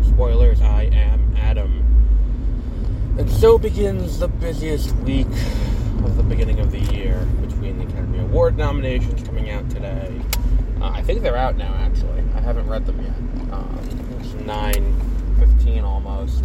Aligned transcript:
Of 0.00 0.06
Spoilers. 0.06 0.60
I 0.62 0.84
am 0.84 1.34
Adam. 1.36 1.86
And 3.18 3.30
so 3.30 3.58
begins 3.58 4.18
the 4.18 4.28
busiest 4.28 4.94
week 4.96 5.26
of 6.04 6.16
the 6.16 6.22
beginning 6.22 6.60
of 6.60 6.70
the 6.70 6.78
year 6.78 7.26
between 7.40 7.78
the 7.78 7.84
Academy 7.84 8.20
Award 8.20 8.56
nominations 8.56 9.22
coming 9.22 9.50
out 9.50 9.68
today. 9.70 10.20
Uh, 10.80 10.90
I 10.90 11.02
think 11.02 11.22
they're 11.22 11.36
out 11.36 11.56
now, 11.56 11.74
actually. 11.74 12.22
I 12.34 12.40
haven't 12.40 12.66
read 12.66 12.86
them 12.86 13.00
yet. 13.02 13.52
Um, 13.52 13.78
it's 14.20 14.28
9.15 14.28 15.84
almost 15.84 16.44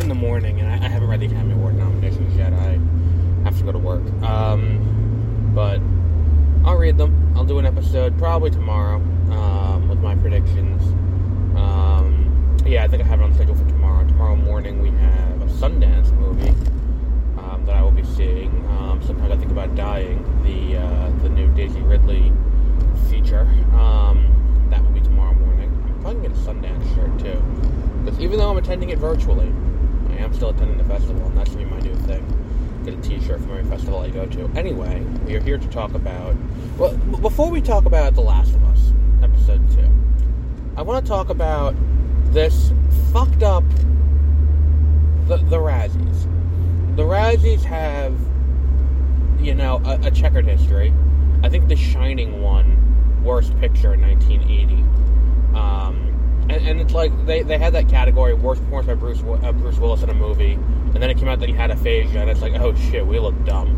in 0.00 0.08
the 0.08 0.14
morning, 0.14 0.60
and 0.60 0.68
I, 0.68 0.86
I, 0.86 0.88
haven't 0.88 1.08
read 1.08 1.20
the 1.20 1.26
Academy 1.26 1.54
Award 1.54 1.76
nominations 1.76 2.36
yet. 2.36 2.52
I 2.52 2.78
have 3.44 3.56
to 3.58 3.64
go 3.64 3.72
to 3.72 3.78
work. 3.78 4.02
Um, 4.22 5.52
but 5.54 5.80
I'll 6.68 6.76
read 6.76 6.98
them. 6.98 7.32
I'll 7.36 7.44
do 7.44 7.58
an 7.58 7.66
episode 7.66 8.18
probably 8.18 8.50
tomorrow 8.50 8.96
um, 9.30 9.88
with 9.88 10.00
my 10.00 10.14
predictions. 10.16 10.82
Um, 11.56 11.99
yeah, 12.66 12.84
I 12.84 12.88
think 12.88 13.02
I 13.02 13.06
have 13.06 13.20
it 13.20 13.24
on 13.24 13.34
schedule 13.34 13.54
for 13.54 13.64
tomorrow. 13.66 14.06
Tomorrow 14.06 14.36
morning 14.36 14.82
we 14.82 14.90
have 14.90 15.42
a 15.42 15.46
Sundance 15.46 16.12
movie 16.12 16.50
um, 17.38 17.64
that 17.66 17.76
I 17.76 17.82
will 17.82 17.90
be 17.90 18.04
seeing. 18.04 18.66
Um, 18.68 19.02
sometimes 19.02 19.32
I 19.32 19.36
think 19.36 19.50
about 19.50 19.74
dying. 19.74 20.22
The 20.42 20.78
uh, 20.78 21.10
the 21.22 21.28
new 21.28 21.52
Daisy 21.54 21.80
Ridley 21.80 22.32
feature. 23.08 23.48
Um, 23.74 24.66
that 24.70 24.82
will 24.82 24.92
be 24.92 25.00
tomorrow 25.00 25.34
morning. 25.34 25.70
I'm 25.86 26.00
probably 26.00 26.28
gonna 26.28 26.34
get 26.34 26.36
a 26.36 26.40
Sundance 26.40 26.94
shirt 26.94 27.18
too, 27.18 27.42
because 28.04 28.20
even 28.20 28.38
though 28.38 28.50
I'm 28.50 28.56
attending 28.58 28.90
it 28.90 28.98
virtually, 28.98 29.52
I 30.10 30.22
am 30.22 30.32
still 30.34 30.50
attending 30.50 30.78
the 30.78 30.84
festival, 30.84 31.26
and 31.26 31.36
that's 31.36 31.50
gonna 31.50 31.64
be 31.64 31.70
my 31.70 31.80
new 31.80 31.94
thing 32.06 32.26
get 32.84 32.94
a 32.94 33.00
T-shirt 33.02 33.40
from 33.40 33.50
every 33.50 33.64
festival 33.64 34.00
I 34.00 34.08
go 34.10 34.26
to. 34.26 34.50
Anyway, 34.56 35.00
we 35.26 35.34
are 35.34 35.40
here 35.40 35.58
to 35.58 35.68
talk 35.68 35.94
about. 35.94 36.34
Well, 36.78 36.96
before 36.96 37.50
we 37.50 37.60
talk 37.60 37.84
about 37.84 38.14
The 38.14 38.22
Last 38.22 38.54
of 38.54 38.64
Us, 38.64 38.92
episode 39.22 39.70
two, 39.70 39.88
I 40.76 40.82
want 40.82 41.04
to 41.04 41.08
talk 41.08 41.28
about 41.28 41.74
this 42.32 42.72
fucked 43.12 43.42
up. 43.42 43.64
The 45.26 45.36
the 45.36 45.58
Razzies. 45.58 46.96
The 46.96 47.02
Razzies 47.02 47.62
have, 47.62 48.18
you 49.40 49.54
know, 49.54 49.80
a, 49.84 50.06
a 50.06 50.10
checkered 50.10 50.46
history. 50.46 50.92
I 51.42 51.48
think 51.48 51.68
The 51.68 51.76
Shining 51.76 52.42
won 52.42 53.22
Worst 53.24 53.58
Picture 53.60 53.94
in 53.94 54.00
1980. 54.02 54.74
Um, 55.56 56.46
and, 56.50 56.66
and, 56.66 56.80
it's 56.80 56.92
like 56.92 57.12
they, 57.26 57.42
they 57.42 57.58
had 57.58 57.72
that 57.74 57.88
category 57.88 58.34
worst 58.34 58.62
performance 58.64 58.86
by 58.86 58.94
Bruce 58.94 59.22
uh, 59.42 59.52
Bruce 59.52 59.78
Willis 59.78 60.02
in 60.02 60.10
a 60.10 60.14
movie, 60.14 60.52
and 60.52 60.96
then 60.96 61.10
it 61.10 61.18
came 61.18 61.28
out 61.28 61.40
that 61.40 61.48
he 61.48 61.54
had 61.54 61.70
aphasia, 61.70 62.18
and 62.18 62.30
it's 62.30 62.42
like 62.42 62.54
oh 62.54 62.74
shit, 62.74 63.06
we 63.06 63.18
look 63.18 63.34
dumb. 63.44 63.68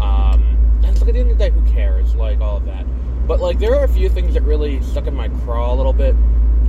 Um, 0.00 0.42
and 0.82 0.86
it's 0.86 1.00
like 1.00 1.08
at 1.08 1.14
the 1.14 1.20
end 1.20 1.30
of 1.30 1.38
the 1.38 1.50
day, 1.50 1.54
who 1.54 1.62
cares? 1.72 2.14
Like 2.14 2.40
all 2.40 2.58
of 2.58 2.64
that. 2.66 2.86
But 3.26 3.40
like 3.40 3.58
there 3.58 3.74
are 3.74 3.84
a 3.84 3.88
few 3.88 4.08
things 4.08 4.34
that 4.34 4.42
really 4.42 4.82
stuck 4.82 5.06
in 5.06 5.14
my 5.14 5.28
craw 5.28 5.72
a 5.72 5.76
little 5.76 5.92
bit 5.92 6.14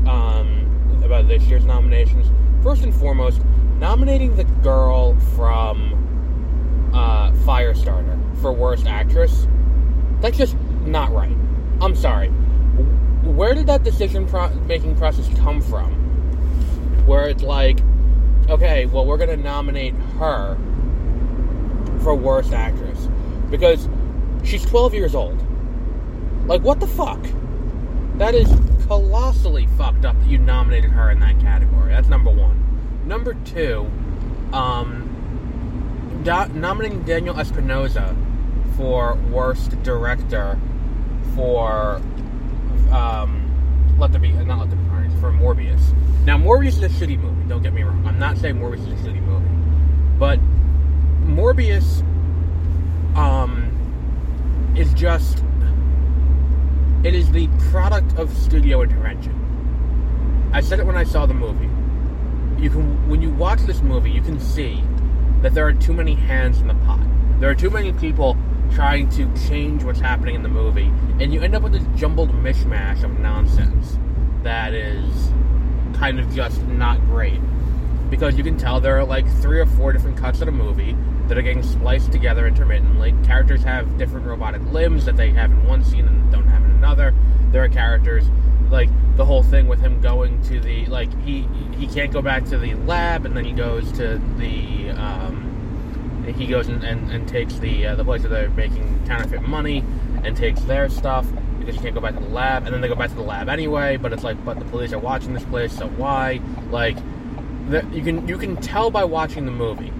um, 0.08 0.63
about 1.04 1.28
this 1.28 1.44
year's 1.44 1.66
nominations. 1.66 2.28
First 2.64 2.84
and 2.84 2.94
foremost, 2.94 3.42
nominating 3.80 4.36
the 4.36 4.44
girl 4.44 5.16
from 5.36 6.92
uh, 6.94 7.32
Firestarter 7.46 8.20
for 8.42 8.52
worst 8.52 8.86
actress. 8.88 9.48
That's 10.22 10.38
just 10.38 10.56
not 10.86 11.12
right. 11.12 11.36
I'm 11.82 11.96
sorry 11.96 12.32
where 13.24 13.54
did 13.54 13.68
that 13.68 13.84
decision 13.84 14.28
pro- 14.28 14.54
making 14.68 14.96
process 14.98 15.28
come 15.40 15.62
from? 15.62 15.94
Where 17.06 17.28
it's 17.30 17.44
like, 17.44 17.80
okay, 18.50 18.86
well, 18.86 19.06
we're 19.06 19.18
going 19.18 19.30
to 19.30 19.38
nominate 19.38 19.94
her 20.20 20.58
for 22.02 22.14
worst 22.14 22.54
actress 22.54 23.08
because 23.50 23.88
she's 24.44 24.66
12 24.66 24.94
years 24.94 25.16
old. 25.16 25.42
Like, 26.48 26.62
what 26.62 26.80
the 26.80 26.88
fuck? 26.88 27.24
That 28.18 28.36
is 28.36 28.48
colossally 28.86 29.68
fucked 29.78 30.06
up 30.06 30.20
that 30.20 30.28
you 30.28 30.38
nominated 30.38 30.92
her 30.92 31.10
in 31.10 31.20
that 31.20 31.40
category. 31.40 31.92
That's 31.92 32.08
number 32.08 32.30
one. 32.30 32.60
Number 33.08 33.34
two, 33.34 33.92
um, 34.54 35.10
nominating 36.24 37.04
Daniel 37.04 37.40
Espinosa 37.40 38.16
for 38.78 39.16
worst 39.32 39.82
director 39.84 40.60
for 41.36 42.02
um, 42.92 43.96
Let 43.98 44.12
There 44.12 44.22
Be, 44.22 44.32
not 44.32 44.60
Let 44.60 44.70
There 44.70 44.78
Be 44.78 44.90
Carnage, 44.90 45.20
for 45.20 45.32
Morbius. 45.32 45.82
Now, 46.26 46.38
Morbius 46.38 46.82
is 46.82 46.84
a 46.84 46.90
shitty 46.90 47.20
movie, 47.20 47.48
don't 47.50 47.64
get 47.64 47.74
me 47.74 47.84
wrong. 47.84 48.06
I'm 48.06 48.20
not 48.20 48.38
saying 48.38 48.56
Morbius 48.56 48.88
is 48.88 49.02
a 49.02 49.08
shitty 49.08 49.22
movie. 49.24 49.50
But 50.18 50.40
Morbius 51.26 52.02
um, 53.18 54.74
is 54.78 54.94
just, 54.94 55.44
it 57.04 57.14
is 57.14 57.30
the 57.32 57.50
product 57.70 58.18
of 58.18 58.36
studio 58.38 58.82
intervention. 58.82 60.52
I 60.54 60.62
said 60.62 60.80
it 60.80 60.86
when 60.86 60.96
I 60.96 61.04
saw 61.04 61.26
the 61.26 61.34
movie. 61.34 61.70
You 62.62 62.70
can, 62.70 63.10
when 63.10 63.22
you 63.22 63.30
watch 63.32 63.60
this 63.64 63.82
movie, 63.82 64.10
you 64.10 64.22
can 64.22 64.40
see 64.40 64.82
that 65.42 65.54
there 65.54 65.68
are 65.68 65.74
too 65.74 65.92
many 65.92 66.16
hands 66.16 66.62
in 66.62 66.68
the 66.68 66.76
pot. 66.76 67.06
There 67.42 67.50
are 67.50 67.56
too 67.56 67.70
many 67.70 67.92
people 67.92 68.38
trying 68.72 69.10
to 69.10 69.30
change 69.50 69.84
what's 69.84 70.00
happening 70.00 70.36
in 70.36 70.44
the 70.44 70.50
movie, 70.50 70.90
and 71.20 71.34
you 71.34 71.42
end 71.42 71.56
up 71.56 71.64
with 71.64 71.74
this 71.74 71.84
jumbled 72.00 72.32
mishmash 72.32 73.04
of 73.04 73.20
nonsense 73.20 73.98
that 74.44 74.74
is 74.74 75.32
kind 75.98 76.22
of 76.22 76.34
just 76.34 76.62
not 76.68 77.02
great. 77.02 77.42
Because 78.10 78.38
you 78.38 78.46
can 78.46 78.58
tell 78.58 78.80
there 78.80 78.98
are 78.98 79.04
like 79.04 79.28
three 79.42 79.60
or 79.60 79.66
four 79.66 79.92
different 79.92 80.18
cuts 80.18 80.40
of 80.40 80.46
the 80.46 80.52
movie 80.54 80.96
that 81.28 81.38
are 81.38 81.42
getting 81.42 81.64
spliced 81.64 82.14
together 82.14 82.48
intermittently. 82.48 83.14
Characters 83.26 83.64
have 83.64 83.98
different 83.98 84.26
robotic 84.26 84.62
limbs 84.72 85.04
that 85.04 85.18
they 85.18 85.32
have 85.32 85.52
in 85.52 85.66
one 85.66 85.84
scene 85.84 86.08
and 86.08 86.32
don't 86.32 86.48
have 86.48 86.63
another. 86.84 87.14
There 87.52 87.64
are 87.64 87.70
characters 87.70 88.26
like 88.70 88.90
the 89.16 89.26
whole 89.26 89.44
thing 89.44 89.68
with 89.68 89.80
him 89.80 90.02
going 90.02 90.42
to 90.44 90.60
the 90.60 90.86
like 90.88 91.10
he 91.24 91.48
he 91.78 91.88
can't 91.88 92.12
go 92.12 92.22
back 92.22 92.46
to 92.46 92.58
the 92.58 92.74
lab 92.76 93.26
and 93.26 93.38
then 93.38 93.46
he 93.46 93.52
goes 93.52 93.92
to 93.94 94.20
the 94.38 94.90
um, 94.92 96.24
he 96.38 96.48
goes 96.48 96.68
and, 96.68 96.84
and, 96.84 97.12
and 97.12 97.28
takes 97.28 97.56
the 97.56 97.88
uh, 97.88 97.96
the 97.96 98.04
place 98.04 98.22
where 98.22 98.30
they're 98.30 98.50
making 98.50 99.06
counterfeit 99.06 99.42
money 99.44 99.84
and 100.24 100.36
takes 100.36 100.62
their 100.62 100.90
stuff 100.90 101.28
because 101.60 101.76
you 101.76 101.82
can't 101.82 101.96
go 101.96 102.02
back 102.02 102.14
to 102.14 102.20
the 102.20 102.30
lab, 102.30 102.66
and 102.66 102.74
then 102.74 102.82
they 102.82 102.88
go 102.88 102.96
back 102.96 103.10
to 103.10 103.16
the 103.16 103.22
lab 103.22 103.50
anyway. 103.50 103.98
But 103.98 104.14
it's 104.14 104.24
like, 104.24 104.44
but 104.44 104.60
the 104.60 104.66
police 104.66 104.92
are 104.94 105.00
watching 105.00 105.34
this 105.34 105.44
place, 105.46 105.72
so 105.72 105.88
why? 105.90 106.42
Like, 106.70 106.98
the, 107.70 107.86
you 107.92 108.04
can 108.04 108.28
you 108.28 108.38
can 108.38 108.58
tell 108.58 108.92
by 108.92 109.04
watching 109.04 109.46
the 109.46 109.52
movie 109.52 109.94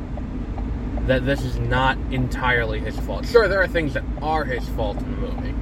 that 1.08 1.26
this 1.26 1.44
is 1.44 1.60
not 1.60 1.98
entirely 2.12 2.80
his 2.80 2.98
fault. 3.00 3.26
Sure, 3.28 3.48
there 3.48 3.62
are 3.62 3.68
things 3.68 3.94
that 3.94 4.04
are 4.22 4.44
his 4.46 4.68
fault 4.70 4.98
in 4.98 5.12
the 5.12 5.18
movie, 5.18 5.54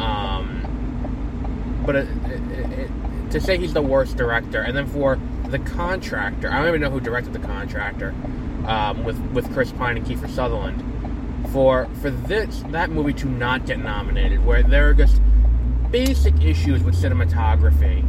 um, 0.00 1.82
but 1.86 1.96
it, 1.96 2.08
it, 2.26 2.78
it, 2.78 2.90
to 3.30 3.40
say 3.40 3.58
he's 3.58 3.72
the 3.72 3.82
worst 3.82 4.16
director, 4.16 4.60
and 4.60 4.76
then 4.76 4.86
for 4.86 5.18
the 5.48 5.58
contractor, 5.58 6.50
I 6.50 6.58
don't 6.58 6.68
even 6.68 6.80
know 6.80 6.90
who 6.90 7.00
directed 7.00 7.32
the 7.32 7.40
contractor 7.40 8.14
um, 8.66 9.04
with 9.04 9.18
with 9.32 9.52
Chris 9.52 9.72
Pine 9.72 9.96
and 9.96 10.06
Kiefer 10.06 10.28
Sutherland 10.30 10.84
for 11.52 11.88
for 12.00 12.10
this 12.10 12.62
that 12.68 12.90
movie 12.90 13.12
to 13.14 13.28
not 13.28 13.66
get 13.66 13.78
nominated, 13.78 14.44
where 14.44 14.62
there 14.62 14.88
are 14.88 14.94
just 14.94 15.20
basic 15.90 16.40
issues 16.42 16.82
with 16.82 16.94
cinematography 16.94 18.04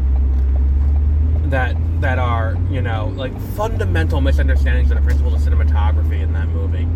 that 1.49 1.75
that 2.01 2.19
are 2.19 2.57
you 2.69 2.81
know 2.81 3.11
like 3.15 3.37
fundamental 3.55 4.21
misunderstandings 4.21 4.91
of 4.91 4.97
the 4.97 5.03
principles 5.03 5.33
of 5.33 5.53
cinematography 5.53 6.21
in 6.21 6.33
that 6.33 6.47
movie. 6.49 6.87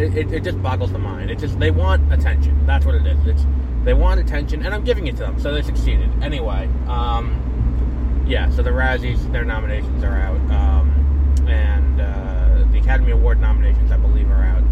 It, 0.00 0.16
it, 0.16 0.32
it, 0.32 0.42
just 0.42 0.60
boggles 0.60 0.90
the 0.90 0.98
mind. 0.98 1.30
It 1.30 1.38
just 1.38 1.58
they 1.60 1.70
want 1.70 2.12
attention. 2.12 2.66
That's 2.66 2.84
what 2.84 2.96
it 2.96 3.06
is. 3.06 3.26
It's 3.26 3.46
they 3.84 3.92
want 3.92 4.18
attention, 4.18 4.64
and 4.64 4.74
I'm 4.74 4.82
giving 4.82 5.06
it 5.08 5.16
to 5.16 5.22
them, 5.24 5.38
so 5.38 5.52
they 5.52 5.60
succeeded. 5.60 6.10
Anyway, 6.22 6.68
um, 6.88 8.24
yeah, 8.26 8.48
so 8.50 8.62
the 8.62 8.70
Razzies, 8.70 9.30
their 9.30 9.44
nominations 9.44 10.02
are 10.02 10.16
out, 10.16 10.40
um, 10.50 11.36
and 11.46 12.00
uh, 12.00 12.64
the 12.72 12.78
Academy 12.78 13.12
Award 13.12 13.40
nominations, 13.40 13.92
I 13.92 13.98
believe, 13.98 14.30
are 14.30 14.42
out. 14.42 14.62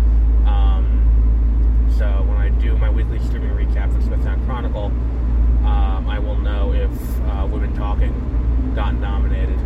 Um, 0.48 1.94
so 1.98 2.06
when 2.22 2.38
I 2.38 2.48
do 2.48 2.74
my 2.78 2.88
weekly 2.88 3.18
streaming 3.18 3.50
recap 3.50 3.94
for 3.94 4.00
Smithtown 4.00 4.42
Chronicle, 4.46 4.86
um, 5.66 6.08
I 6.08 6.18
will 6.18 6.36
know 6.36 6.72
if 6.72 6.90
uh, 7.28 7.46
Women 7.46 7.74
Talking 7.74 8.72
got 8.74 8.94
nominated 8.94 9.60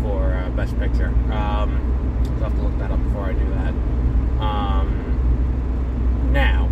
for 0.00 0.32
uh, 0.32 0.48
Best 0.50 0.78
Picture. 0.78 1.08
Um, 1.32 2.22
I'll 2.36 2.50
have 2.50 2.54
to 2.54 2.62
look 2.62 2.78
that 2.78 2.92
up 2.92 3.02
before 3.02 3.24
I 3.24 3.32
do 3.32 3.50
that. 3.50 3.74
Um, 4.40 6.30
now, 6.32 6.70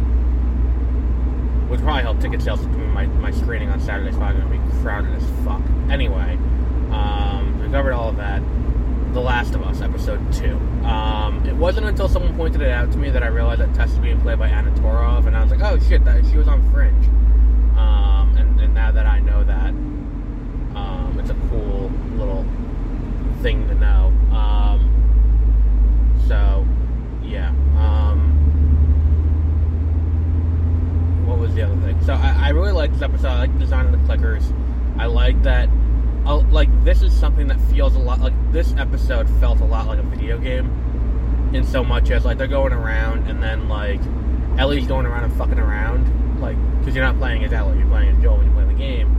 ticket 2.20 2.42
sales. 2.42 2.64
My, 2.66 3.06
my 3.06 3.30
screening 3.30 3.70
on 3.70 3.80
Saturday 3.80 4.10
is 4.10 4.16
probably 4.16 4.42
going 4.42 4.60
to 4.60 4.66
be 4.66 4.82
crowded 4.82 5.14
as 5.14 5.24
fuck. 5.44 5.62
Anyway, 5.90 6.34
um, 6.92 7.58
we 7.62 7.70
covered 7.70 7.92
all 7.92 8.10
of 8.10 8.16
that. 8.16 8.42
The 9.14 9.20
Last 9.20 9.54
of 9.54 9.62
Us, 9.62 9.80
episode 9.80 10.32
two. 10.32 10.56
Um, 10.86 11.44
it 11.44 11.56
wasn't 11.56 11.86
until 11.86 12.08
someone 12.08 12.36
pointed 12.36 12.62
it 12.62 12.70
out 12.70 12.92
to 12.92 12.98
me 12.98 13.10
that 13.10 13.24
I 13.24 13.26
realized 13.26 13.60
that 13.60 13.74
Tess 13.74 13.90
is 13.90 13.98
being 13.98 14.20
played 14.20 14.38
by 14.38 14.48
Anna 14.48 14.70
Torv, 14.72 15.26
and 15.26 15.36
I 15.36 15.42
was 15.42 15.50
like, 15.50 15.62
oh 15.62 15.80
shit, 15.88 16.04
that 16.04 16.24
she 16.26 16.36
was 16.36 16.46
on 16.46 16.62
Fringe. 16.70 17.06
Um, 17.76 18.36
and, 18.38 18.60
and 18.60 18.72
now 18.72 18.92
that 18.92 19.06
I 19.06 19.18
know 19.18 19.42
that, 19.42 19.70
um, 20.76 21.16
it's 21.18 21.30
a 21.30 21.36
cool 21.48 21.90
little 22.16 22.46
thing 23.42 23.66
to 23.66 23.74
know. 23.74 24.12
Um, 24.32 24.86
so, 26.28 26.64
yeah. 27.24 27.48
Um, 27.76 28.36
what 31.26 31.38
was 31.38 31.48
the 31.60 31.72
other 31.72 31.80
thing? 31.82 32.04
So 32.04 32.14
I, 32.14 32.46
I 32.46 32.48
really 32.50 32.72
like 32.72 32.92
this 32.92 33.02
episode. 33.02 33.28
I 33.28 33.38
like 33.38 33.52
the 33.52 33.58
design 33.58 33.86
of 33.86 33.92
the 33.92 33.98
clickers. 33.98 34.52
I 34.98 35.06
like 35.06 35.42
that. 35.42 35.68
Uh, 36.26 36.38
like 36.50 36.68
this 36.84 37.02
is 37.02 37.12
something 37.18 37.46
that 37.48 37.58
feels 37.72 37.96
a 37.96 37.98
lot 37.98 38.20
like 38.20 38.34
this 38.52 38.74
episode 38.76 39.28
felt 39.40 39.60
a 39.60 39.64
lot 39.64 39.86
like 39.86 39.98
a 39.98 40.02
video 40.02 40.38
game, 40.38 41.50
in 41.54 41.64
so 41.64 41.82
much 41.82 42.10
as 42.10 42.24
like 42.24 42.38
they're 42.38 42.46
going 42.46 42.72
around 42.72 43.26
and 43.28 43.42
then 43.42 43.68
like 43.68 44.00
Ellie's 44.58 44.86
going 44.86 45.06
around 45.06 45.24
and 45.24 45.32
fucking 45.34 45.58
around, 45.58 46.40
like 46.40 46.56
because 46.78 46.94
you're 46.94 47.04
not 47.04 47.16
playing 47.18 47.44
as 47.44 47.52
Ellie, 47.52 47.78
you're 47.78 47.88
playing 47.88 48.14
as 48.14 48.22
Joel 48.22 48.38
when 48.38 48.46
you 48.46 48.52
play 48.52 48.64
the 48.64 48.74
game. 48.74 49.16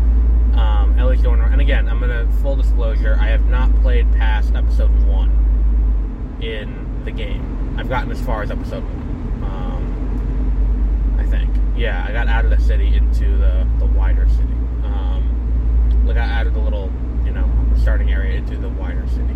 Um, 0.57 0.97
Ellie's 0.99 1.21
going 1.21 1.39
around, 1.39 1.53
and 1.53 1.61
again, 1.61 1.87
I'm 1.87 1.99
gonna 1.99 2.29
full 2.41 2.55
disclosure. 2.55 3.17
I 3.19 3.27
have 3.27 3.45
not 3.47 3.73
played 3.81 4.11
past 4.13 4.53
episode 4.53 4.91
one 5.07 6.39
in 6.41 7.03
the 7.03 7.11
game. 7.11 7.75
I've 7.79 7.89
gotten 7.89 8.11
as 8.11 8.21
far 8.21 8.43
as 8.43 8.51
episode 8.51 8.83
one. 8.83 9.43
Um, 9.43 11.15
I 11.19 11.25
think. 11.25 11.49
Yeah, 11.81 12.05
I 12.07 12.11
got 12.11 12.27
out 12.27 12.45
of 12.45 12.51
the 12.51 12.59
city 12.59 12.95
into 12.95 13.25
the, 13.39 13.67
the 13.79 13.87
wider 13.87 14.29
city. 14.29 14.53
Um, 14.83 16.03
like 16.05 16.15
I 16.15 16.19
added 16.19 16.53
the 16.53 16.59
little, 16.59 16.91
you 17.25 17.31
know, 17.31 17.49
starting 17.75 18.11
area 18.11 18.37
into 18.37 18.55
the 18.55 18.69
wider 18.69 19.03
city. 19.07 19.33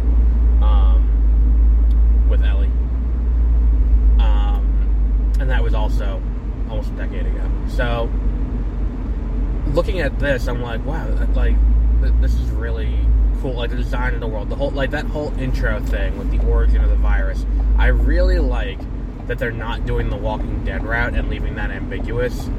Um, 0.62 2.28
with 2.30 2.44
Ellie. 2.44 2.68
Um, 4.20 5.34
and 5.40 5.50
that 5.50 5.64
was 5.64 5.74
also 5.74 6.22
almost 6.70 6.92
a 6.92 6.96
decade 6.98 7.26
ago. 7.26 7.50
So 7.68 8.12
looking 9.74 10.02
at 10.02 10.20
this, 10.20 10.48
I'm 10.48 10.62
like, 10.62 10.86
wow, 10.86 11.08
like 11.34 11.56
this 12.22 12.36
is 12.36 12.52
really 12.52 12.96
cool. 13.42 13.54
Like 13.54 13.72
the 13.72 13.78
design 13.78 14.14
of 14.14 14.20
the 14.20 14.28
world, 14.28 14.50
the 14.50 14.56
whole 14.56 14.70
like 14.70 14.92
that 14.92 15.06
whole 15.06 15.36
intro 15.40 15.80
thing 15.80 16.16
with 16.20 16.30
the 16.30 16.46
origin 16.46 16.84
of 16.84 16.92
the 16.92 16.96
virus. 16.96 17.44
I 17.80 17.88
really 17.88 18.38
like 18.38 18.78
that 19.28 19.40
they're 19.40 19.52
not 19.52 19.86
doing 19.86 20.10
the 20.10 20.18
Walking 20.18 20.64
Dead 20.64 20.84
route 20.84 21.14
and 21.14 21.30
leaving 21.30 21.56
that 21.56 21.72
ambiguous. 21.72 22.50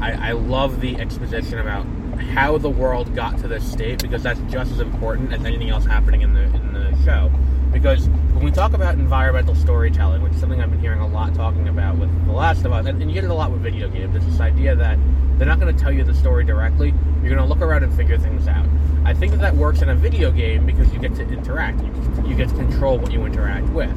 I, 0.00 0.30
I 0.30 0.32
love 0.32 0.80
the 0.80 0.96
exposition 0.96 1.58
about 1.58 1.86
how 2.20 2.58
the 2.58 2.70
world 2.70 3.14
got 3.14 3.38
to 3.38 3.48
this 3.48 3.70
state 3.70 4.02
because 4.02 4.22
that's 4.22 4.40
just 4.52 4.72
as 4.72 4.80
important 4.80 5.32
as 5.32 5.44
anything 5.44 5.70
else 5.70 5.84
happening 5.84 6.22
in 6.22 6.34
the 6.34 6.42
in 6.42 6.72
the 6.72 6.96
show. 7.04 7.30
Because 7.72 8.08
when 8.08 8.44
we 8.44 8.50
talk 8.50 8.72
about 8.72 8.94
environmental 8.94 9.54
storytelling, 9.54 10.22
which 10.22 10.32
is 10.32 10.40
something 10.40 10.60
I've 10.60 10.70
been 10.70 10.80
hearing 10.80 11.00
a 11.00 11.06
lot 11.06 11.34
talking 11.34 11.68
about 11.68 11.98
with 11.98 12.10
The 12.26 12.32
Last 12.32 12.64
of 12.64 12.72
Us, 12.72 12.86
and, 12.86 13.00
and 13.00 13.10
you 13.10 13.14
get 13.14 13.24
it 13.24 13.30
a 13.30 13.34
lot 13.34 13.52
with 13.52 13.60
video 13.60 13.88
games, 13.88 14.12
this 14.12 14.40
idea 14.40 14.74
that 14.74 14.98
they're 15.38 15.46
not 15.46 15.60
going 15.60 15.74
to 15.74 15.80
tell 15.80 15.92
you 15.92 16.02
the 16.02 16.14
story 16.14 16.44
directly. 16.44 16.88
You're 17.22 17.34
going 17.34 17.38
to 17.38 17.44
look 17.44 17.60
around 17.60 17.84
and 17.84 17.94
figure 17.96 18.18
things 18.18 18.48
out. 18.48 18.66
I 19.04 19.14
think 19.14 19.32
that 19.32 19.40
that 19.40 19.54
works 19.54 19.82
in 19.82 19.88
a 19.88 19.94
video 19.94 20.30
game 20.30 20.66
because 20.66 20.92
you 20.92 20.98
get 20.98 21.14
to 21.14 21.22
interact. 21.22 21.80
You, 21.80 22.28
you 22.28 22.34
get 22.34 22.48
to 22.48 22.54
control 22.56 22.98
what 22.98 23.12
you 23.12 23.24
interact 23.24 23.68
with. 23.68 23.90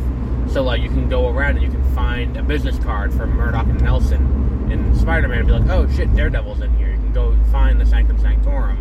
So, 0.52 0.62
like, 0.62 0.82
you 0.82 0.90
can 0.90 1.10
go 1.10 1.30
around 1.30 1.58
and 1.58 1.64
you 1.64 1.72
can 1.72 1.83
find 1.94 2.38
a 2.38 2.44
business 2.44 2.78
card 2.80 3.14
from 3.14 3.32
Murdock 3.32 3.68
and 3.68 3.82
Nelson 3.82 4.72
in 4.72 4.96
Spider-Man 4.98 5.40
and 5.40 5.48
be 5.48 5.54
like, 5.54 5.70
oh 5.70 5.88
shit, 5.90 6.14
Daredevil's 6.16 6.62
in 6.62 6.76
here. 6.78 6.92
You 6.92 6.98
can 6.98 7.14
go 7.14 7.38
find 7.52 7.80
the 7.80 7.86
Sanctum 7.86 8.20
Sanctorum 8.20 8.80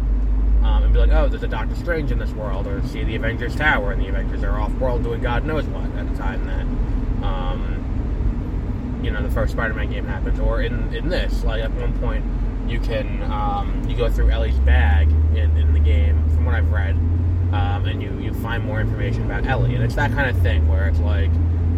um, 0.65 0.85
and 0.85 0.93
be 0.93 0.99
like, 0.99 1.11
oh, 1.11 1.29
there's 1.29 1.43
a 1.43 1.49
Doctor 1.49 1.75
Strange 1.75 2.11
in 2.11 2.19
this 2.19 2.31
world, 2.31 2.67
or 2.67 2.83
see 2.87 3.05
the 3.05 3.17
Avengers 3.17 3.55
Tower, 3.57 3.93
and 3.93 4.01
the 4.01 4.09
Avengers 4.09 4.43
are 4.43 4.59
off-world 4.61 5.03
doing 5.03 5.21
God 5.21 5.45
knows 5.45 5.67
what 5.67 5.85
at 5.97 6.09
the 6.09 6.17
time 6.17 6.45
that, 6.47 7.27
um, 7.27 9.01
you 9.03 9.11
know, 9.11 9.23
the 9.23 9.31
first 9.31 9.53
Spider-Man 9.53 9.91
game 9.91 10.07
happens. 10.07 10.39
Or 10.39 10.63
in 10.63 10.95
in 10.95 11.09
this, 11.09 11.43
like 11.45 11.63
at 11.63 11.73
one 11.73 11.99
point, 11.99 12.25
you 12.71 12.79
can 12.81 13.23
um, 13.31 13.85
you 13.89 13.97
go 13.97 14.09
through 14.09 14.31
Ellie's 14.31 14.59
bag 14.61 15.09
in, 15.35 15.57
in 15.57 15.73
the 15.73 15.81
game, 15.81 16.23
from 16.31 16.45
what 16.45 16.55
I've 16.55 16.71
read, 16.71 16.95
um, 16.95 17.85
and 17.87 18.01
you 18.01 18.17
you 18.21 18.33
find 18.35 18.65
more 18.65 18.81
information 18.81 19.25
about 19.25 19.47
Ellie, 19.47 19.75
and 19.75 19.83
it's 19.83 19.97
that 19.97 20.13
kind 20.13 20.31
of 20.31 20.41
thing 20.43 20.69
where 20.69 20.87
it's 20.87 21.01
like 21.01 21.31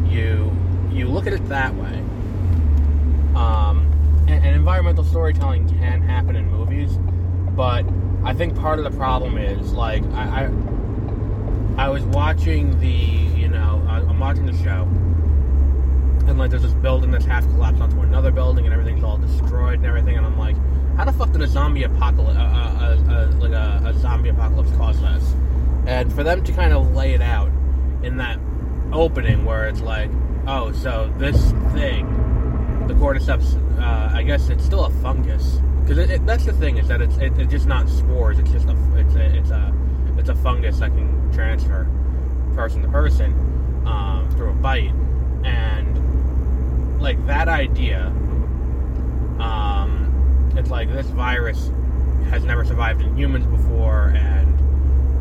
you 0.07 0.53
you 0.95 1.09
look 1.09 1.27
at 1.27 1.33
it 1.33 1.49
that 1.49 1.75
way. 1.75 2.03
Um, 3.35 3.91
and, 4.29 4.45
and 4.45 4.57
environmental 4.57 5.05
storytelling 5.05 5.69
can 5.69 6.03
happen 6.03 6.37
in 6.37 6.51
movies, 6.51 6.97
but 7.57 7.85
I 8.25 8.33
think 8.33 8.57
part 8.57 8.79
of 8.79 8.91
the 8.91 8.97
problem 8.97 9.37
is 9.37 9.73
like 9.73 10.05
I, 10.13 10.49
I, 11.77 11.87
I 11.87 11.89
was 11.89 12.03
watching 12.05 12.79
the 12.81 12.89
you 12.89 13.49
know 13.49 13.85
I, 13.89 13.99
I'm 13.99 14.19
watching 14.19 14.47
the 14.47 14.57
show, 14.63 14.83
and 16.29 16.39
like 16.39 16.51
there's 16.51 16.63
this 16.63 16.73
building 16.75 17.11
that's 17.11 17.25
half 17.25 17.45
collapsed 17.49 17.83
onto 17.83 18.01
another 18.01 18.31
building, 18.31 18.65
and 18.65 18.73
everything's 18.73 19.03
all 19.03 19.19
destroyed 19.19 19.75
and 19.75 19.87
everything, 19.87 20.17
and 20.17 20.25
I'm 20.25 20.39
like, 20.39 20.57
how 20.97 21.05
the 21.05 21.13
fuck 21.13 21.33
did 21.33 21.43
a 21.43 21.49
zombie 21.49 21.83
apocalypse, 21.83 22.39
uh, 22.39 22.41
uh, 22.41 23.11
uh, 23.11 23.13
uh, 23.13 23.33
like 23.39 23.53
a, 23.53 23.83
a 23.85 23.99
zombie 23.99 24.29
apocalypse 24.29 24.71
cause 24.77 25.01
this? 25.01 25.35
And 25.87 26.13
for 26.13 26.23
them 26.23 26.45
to 26.45 26.53
kind 26.53 26.73
of 26.73 26.95
lay 26.95 27.15
it 27.15 27.21
out 27.21 27.51
in 28.03 28.17
that 28.19 28.39
opening 28.93 29.45
where 29.45 29.67
it's 29.67 29.81
like, 29.81 30.11
oh, 30.47 30.73
so 30.73 31.13
this 31.19 31.37
thing, 31.73 32.07
the 32.87 32.95
cordyceps, 32.95 33.55
uh, 33.81 34.15
I 34.15 34.23
guess 34.23 34.49
it's 34.49 34.65
still 34.65 34.85
a 34.85 34.91
fungus 34.91 35.59
because 35.85 36.21
that's 36.21 36.47
the 36.47 36.53
thing 36.55 36.79
is 36.79 36.89
that 36.89 37.03
it's 37.03 37.17
it, 37.19 37.39
it's 37.39 37.51
just 37.51 37.67
not 37.67 37.89
spores. 37.89 38.39
It's 38.39 38.51
just 38.51 38.69
a 38.69 38.77
it's 38.97 39.15
a 39.15 39.37
it's 39.37 39.51
a 39.51 39.75
it's 40.19 40.29
a 40.29 40.35
fungus 40.37 40.79
that 40.79 40.91
can 40.91 41.31
transfer 41.33 41.87
person 42.55 42.83
to 42.83 42.89
person 42.89 43.33
um, 43.87 44.31
through 44.31 44.51
a 44.51 44.55
bite, 44.55 44.93
and 45.45 47.01
like 47.01 47.25
that 47.27 47.49
idea. 47.49 48.07
Um, 49.39 50.55
it's 50.57 50.71
like 50.71 50.91
this 50.91 51.07
virus 51.09 51.71
has 52.31 52.45
never 52.45 52.65
survived 52.65 53.03
in 53.03 53.15
humans 53.17 53.47
before, 53.47 54.13
and 54.17 54.59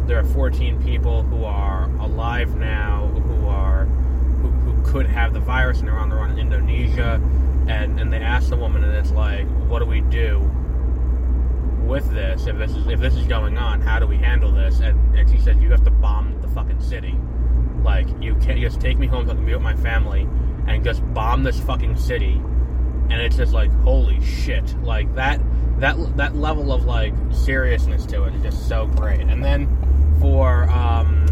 there 0.07 0.17
are 0.17 0.23
14 0.23 0.81
people 0.83 1.23
who 1.23 1.43
are 1.43 1.85
alive 1.99 2.55
now 2.55 3.07
who 3.07 3.47
are 3.47 3.85
who, 3.85 4.49
who 4.49 4.82
could 4.93 5.07
have 5.07 5.33
the 5.33 5.39
virus, 5.39 5.79
and 5.79 5.87
they're 5.87 5.97
on 5.97 6.09
the 6.09 6.15
run 6.15 6.31
in 6.31 6.37
Indonesia 6.37 7.19
and 7.67 7.99
and 7.99 8.11
they 8.11 8.19
ask 8.19 8.49
the 8.49 8.55
woman, 8.55 8.83
and 8.83 8.93
it's 8.93 9.11
like, 9.11 9.47
what 9.67 9.79
do 9.79 9.85
we 9.85 10.01
do 10.01 10.39
with 11.83 12.09
this 12.11 12.47
if 12.47 12.57
this 12.57 12.71
is 12.71 12.87
if 12.87 12.99
this 12.99 13.15
is 13.15 13.25
going 13.25 13.57
on? 13.57 13.81
How 13.81 13.99
do 13.99 14.05
we 14.05 14.17
handle 14.17 14.51
this? 14.51 14.79
And 14.79 15.17
and 15.17 15.29
she 15.29 15.39
said, 15.39 15.61
you 15.61 15.71
have 15.71 15.83
to 15.85 15.91
bomb 15.91 16.39
the 16.41 16.47
fucking 16.49 16.81
city. 16.81 17.15
Like 17.83 18.07
you 18.21 18.35
can't 18.35 18.59
just 18.59 18.79
take 18.79 18.97
me 18.97 19.07
home 19.07 19.25
so 19.25 19.31
I 19.31 19.35
can 19.35 19.45
be 19.45 19.53
with 19.53 19.63
my 19.63 19.75
family 19.75 20.27
and 20.67 20.83
just 20.83 21.01
bomb 21.13 21.43
this 21.43 21.59
fucking 21.59 21.97
city. 21.97 22.39
And 23.09 23.13
it's 23.13 23.35
just 23.35 23.51
like, 23.51 23.71
holy 23.81 24.23
shit! 24.23 24.75
Like 24.83 25.13
that 25.15 25.41
that 25.79 26.17
that 26.17 26.35
level 26.35 26.71
of 26.71 26.85
like 26.85 27.13
seriousness 27.31 28.05
to 28.07 28.25
it 28.25 28.35
is 28.35 28.43
just 28.43 28.67
so 28.67 28.85
great. 28.87 29.21
And 29.21 29.43
then 29.43 29.67
for 30.21 30.69
um 30.69 31.25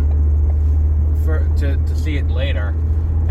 for 1.24 1.48
to 1.60 1.78
to 1.78 1.96
see 1.96 2.18
it 2.18 2.28
later 2.30 2.74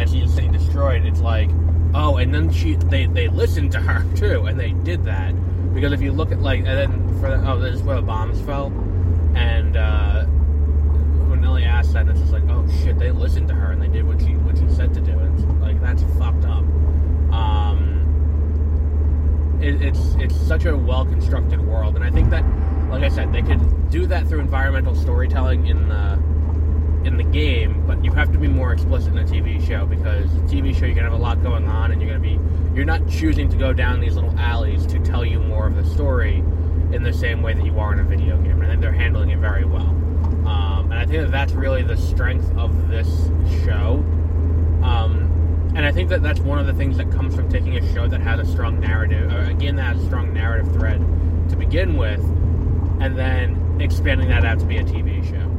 and 0.00 0.11
she's 0.11 0.35
the 0.35 0.42
city 0.42 0.49
destroyed, 0.49 1.04
it's 1.04 1.21
like 1.21 1.50
Oh, 1.92 2.16
and 2.19 2.33
then 2.33 2.52
she 2.52 2.76
they 2.76 3.07
they 3.07 3.28
listened 3.28 3.73
to 3.73 3.80
her 3.80 4.04
too, 4.16 4.47
and 4.47 4.59
they 4.59 4.71
did 4.73 5.04
that 5.04 5.35
because 5.75 5.92
if 5.92 6.00
you 6.00 6.12
look 6.12 6.33
at 6.33 6.40
like 6.40 6.61
and 6.61 6.66
then 6.66 7.21
for 7.21 7.37
the, 7.37 7.50
oh 7.50 7.59
this 7.59 7.76
is 7.76 7.83
where 7.83 7.97
the 7.97 8.02
bombs 8.02 8.40
fell, 8.42 8.66
and 9.35 9.76
uh, 9.76 10.25
when 10.25 11.45
Ellie 11.45 11.64
asked 11.64 11.92
that, 11.95 12.09
it's 12.09 12.21
just 12.21 12.33
like 12.33 12.45
oh 12.49 12.66
shit 12.83 12.99
they 12.99 13.11
listened 13.11 13.49
to 13.49 13.54
her 13.54 13.73
and 13.73 13.83
they 13.83 13.88
did 13.88 14.07
what 14.07 14.21
she 14.21 14.35
what 14.37 14.57
she 14.57 14.69
said 14.69 14.95
to 14.95 15.00
do. 15.00 15.19
It's 15.19 15.42
like 15.61 15.80
that's 15.80 16.02
fucked 16.16 16.45
up. 16.45 16.64
Um, 17.33 17.99
it, 19.61 19.83
it's 19.83 20.14
it's 20.21 20.37
such 20.37 20.64
a 20.64 20.76
well 20.76 21.04
constructed 21.04 21.61
world, 21.61 21.97
and 21.97 22.04
I 22.04 22.11
think 22.11 22.30
that 22.30 22.45
like 22.88 23.02
I 23.02 23.09
said 23.09 23.33
they 23.33 23.42
could 23.42 23.90
do 23.90 24.07
that 24.07 24.28
through 24.28 24.40
environmental 24.40 24.95
storytelling 24.95 25.66
in 25.66 25.88
the 25.88 26.23
in 27.04 27.16
the 27.16 27.25
game, 27.25 27.85
but 27.87 28.04
you 28.04 28.12
have 28.12 28.30
to 28.33 28.38
be 28.38 28.49
more 28.49 28.73
explicit 28.73 29.12
in 29.12 29.19
a 29.19 29.25
TV 29.25 29.64
show 29.66 29.87
because 29.87 30.28
TV 30.50 30.76
show 30.76 30.87
you 30.87 30.95
can 30.95 31.04
have 31.04 31.12
a 31.12 31.16
lot 31.16 31.42
going 31.42 31.66
on, 31.66 31.92
and 31.92 32.02
you're 32.02 32.14
to 32.14 32.21
be 32.21 32.38
you're 32.75 32.85
not 32.85 33.07
choosing 33.09 33.49
to 33.49 33.57
go 33.57 33.73
down 33.73 34.00
these 34.00 34.14
little 34.14 34.38
alleys 34.38 34.87
to 34.87 34.99
tell 35.00 35.25
you 35.25 35.40
more 35.40 35.66
of 35.66 35.76
the 35.76 35.85
story 35.85 36.37
in 36.92 37.02
the 37.02 37.12
same 37.12 37.42
way 37.42 37.54
that 37.54 37.64
you 37.64 37.78
are 37.78 37.92
in 37.92 38.00
a 38.00 38.04
video 38.04 38.37
game. 38.38 38.61
And 38.61 38.64
I 38.64 38.69
think 38.69 38.80
they're 38.80 38.92
handling 38.92 39.30
it 39.30 39.38
very 39.38 39.64
well, 39.64 39.88
um, 40.47 40.90
and 40.90 40.95
I 40.95 41.07
think 41.07 41.23
that 41.23 41.30
that's 41.30 41.52
really 41.52 41.83
the 41.83 41.97
strength 41.97 42.50
of 42.57 42.88
this 42.88 43.09
show. 43.64 44.04
Um, 44.83 45.26
and 45.75 45.87
I 45.87 45.92
think 45.92 46.09
that 46.11 46.23
that's 46.23 46.40
one 46.40 46.59
of 46.59 46.66
the 46.66 46.75
things 46.75 46.97
that 46.97 47.11
comes 47.12 47.35
from 47.35 47.49
taking 47.49 47.76
a 47.76 47.95
show 47.95 48.09
that 48.09 48.21
has 48.21 48.40
a 48.40 48.50
strong 48.50 48.80
narrative, 48.80 49.33
or 49.33 49.45
again, 49.45 49.76
that 49.76 49.95
has 49.95 50.02
a 50.02 50.07
strong 50.07 50.35
narrative 50.35 50.73
thread 50.73 51.00
to 51.49 51.57
begin 51.57 51.97
with, 51.97 52.21
and 53.00 53.16
then 53.16 53.80
expanding 53.80 54.28
that 54.28 54.45
out 54.45 54.59
to 54.59 54.66
be 54.66 54.76
a 54.76 54.85
TV 54.85 55.25
show 55.30 55.50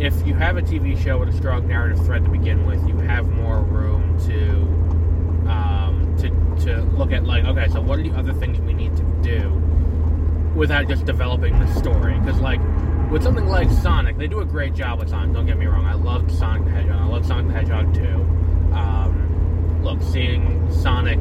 if 0.00 0.26
you 0.26 0.34
have 0.34 0.56
a 0.56 0.62
TV 0.62 0.96
show 1.02 1.18
with 1.18 1.28
a 1.28 1.36
strong 1.36 1.66
narrative 1.66 2.04
thread 2.04 2.24
to 2.24 2.30
begin 2.30 2.66
with, 2.66 2.86
you 2.86 2.96
have 2.98 3.28
more 3.28 3.60
room 3.62 4.18
to 4.26 5.50
um, 5.50 6.16
to 6.18 6.30
to 6.64 6.82
look 6.96 7.12
at 7.12 7.24
like, 7.24 7.44
okay, 7.44 7.68
so 7.68 7.80
what 7.80 7.98
are 7.98 8.02
the 8.02 8.12
other 8.12 8.32
things 8.32 8.58
we 8.60 8.74
need 8.74 8.96
to 8.96 9.02
do 9.22 9.58
without 10.58 10.88
just 10.88 11.04
developing 11.04 11.58
the 11.58 11.74
story. 11.74 12.18
Because 12.18 12.40
like 12.40 12.60
with 13.10 13.22
something 13.22 13.46
like 13.46 13.70
Sonic, 13.70 14.18
they 14.18 14.26
do 14.26 14.40
a 14.40 14.44
great 14.44 14.74
job 14.74 14.98
with 14.98 15.08
Sonic. 15.08 15.34
Don't 15.34 15.46
get 15.46 15.56
me 15.56 15.66
wrong. 15.66 15.86
I 15.86 15.94
loved 15.94 16.30
Sonic 16.30 16.64
the 16.64 16.70
Hedgehog. 16.70 17.00
I 17.00 17.06
love 17.06 17.24
Sonic 17.24 17.46
the 17.46 17.52
Hedgehog 17.54 17.94
too. 17.94 18.14
Um, 18.74 19.80
look, 19.82 20.02
seeing 20.02 20.70
Sonic 20.70 21.20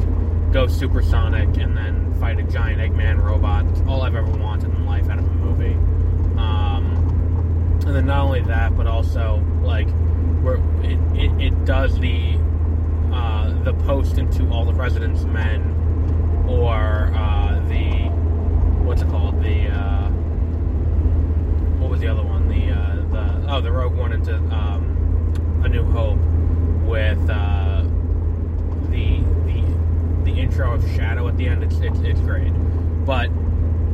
go 0.51 0.67
supersonic 0.67 1.57
and 1.57 1.77
then 1.77 2.13
fight 2.19 2.39
a 2.39 2.43
giant 2.43 2.81
Eggman 2.81 3.21
robot. 3.21 3.67
That's 3.67 3.87
all 3.87 4.01
I've 4.01 4.15
ever 4.15 4.31
wanted 4.31 4.73
in 4.73 4.85
life 4.85 5.09
out 5.09 5.19
of 5.19 5.25
a 5.25 5.36
and 7.87 7.95
then 7.95 8.05
not 8.05 8.25
only 8.25 8.41
that, 8.41 8.75
but 8.75 8.85
also 8.85 9.41
like 9.63 9.87
where 10.43 10.57
it, 10.83 10.99
it, 11.17 11.41
it 11.41 11.65
does 11.65 11.97
the 11.99 12.37
uh, 13.13 13.63
the 13.63 13.73
post 13.85 14.17
into 14.17 14.49
all 14.49 14.65
the 14.65 14.73
President's 14.73 15.23
Men 15.23 15.73
or 16.49 17.13
uh, 17.15 17.65
the 17.69 18.09
what's 18.83 19.01
it 19.01 19.07
called? 19.07 19.41
The 19.41 19.67
uh, 19.69 20.09
what 21.79 21.89
was 21.89 22.01
the 22.01 22.09
other 22.09 22.23
one? 22.23 22.49
The 22.49 22.73
uh, 22.73 22.95
the 23.09 23.53
oh 23.53 23.61
the 23.61 23.71
Rogue 23.71 23.95
One 23.95 24.11
into 24.11 24.35
um, 24.35 25.61
A 25.63 25.69
New 25.69 25.85
Hope 25.85 26.19
with 26.85 27.29
uh, 27.29 27.83
the 28.89 29.21
the 29.45 29.63
the 30.25 30.41
intro 30.41 30.73
of 30.73 30.83
Shadow 30.91 31.25
at 31.29 31.37
the 31.37 31.47
end. 31.47 31.63
It's 31.63 31.77
it's, 31.77 31.99
it's 31.99 32.19
great, 32.19 32.51
but 33.05 33.29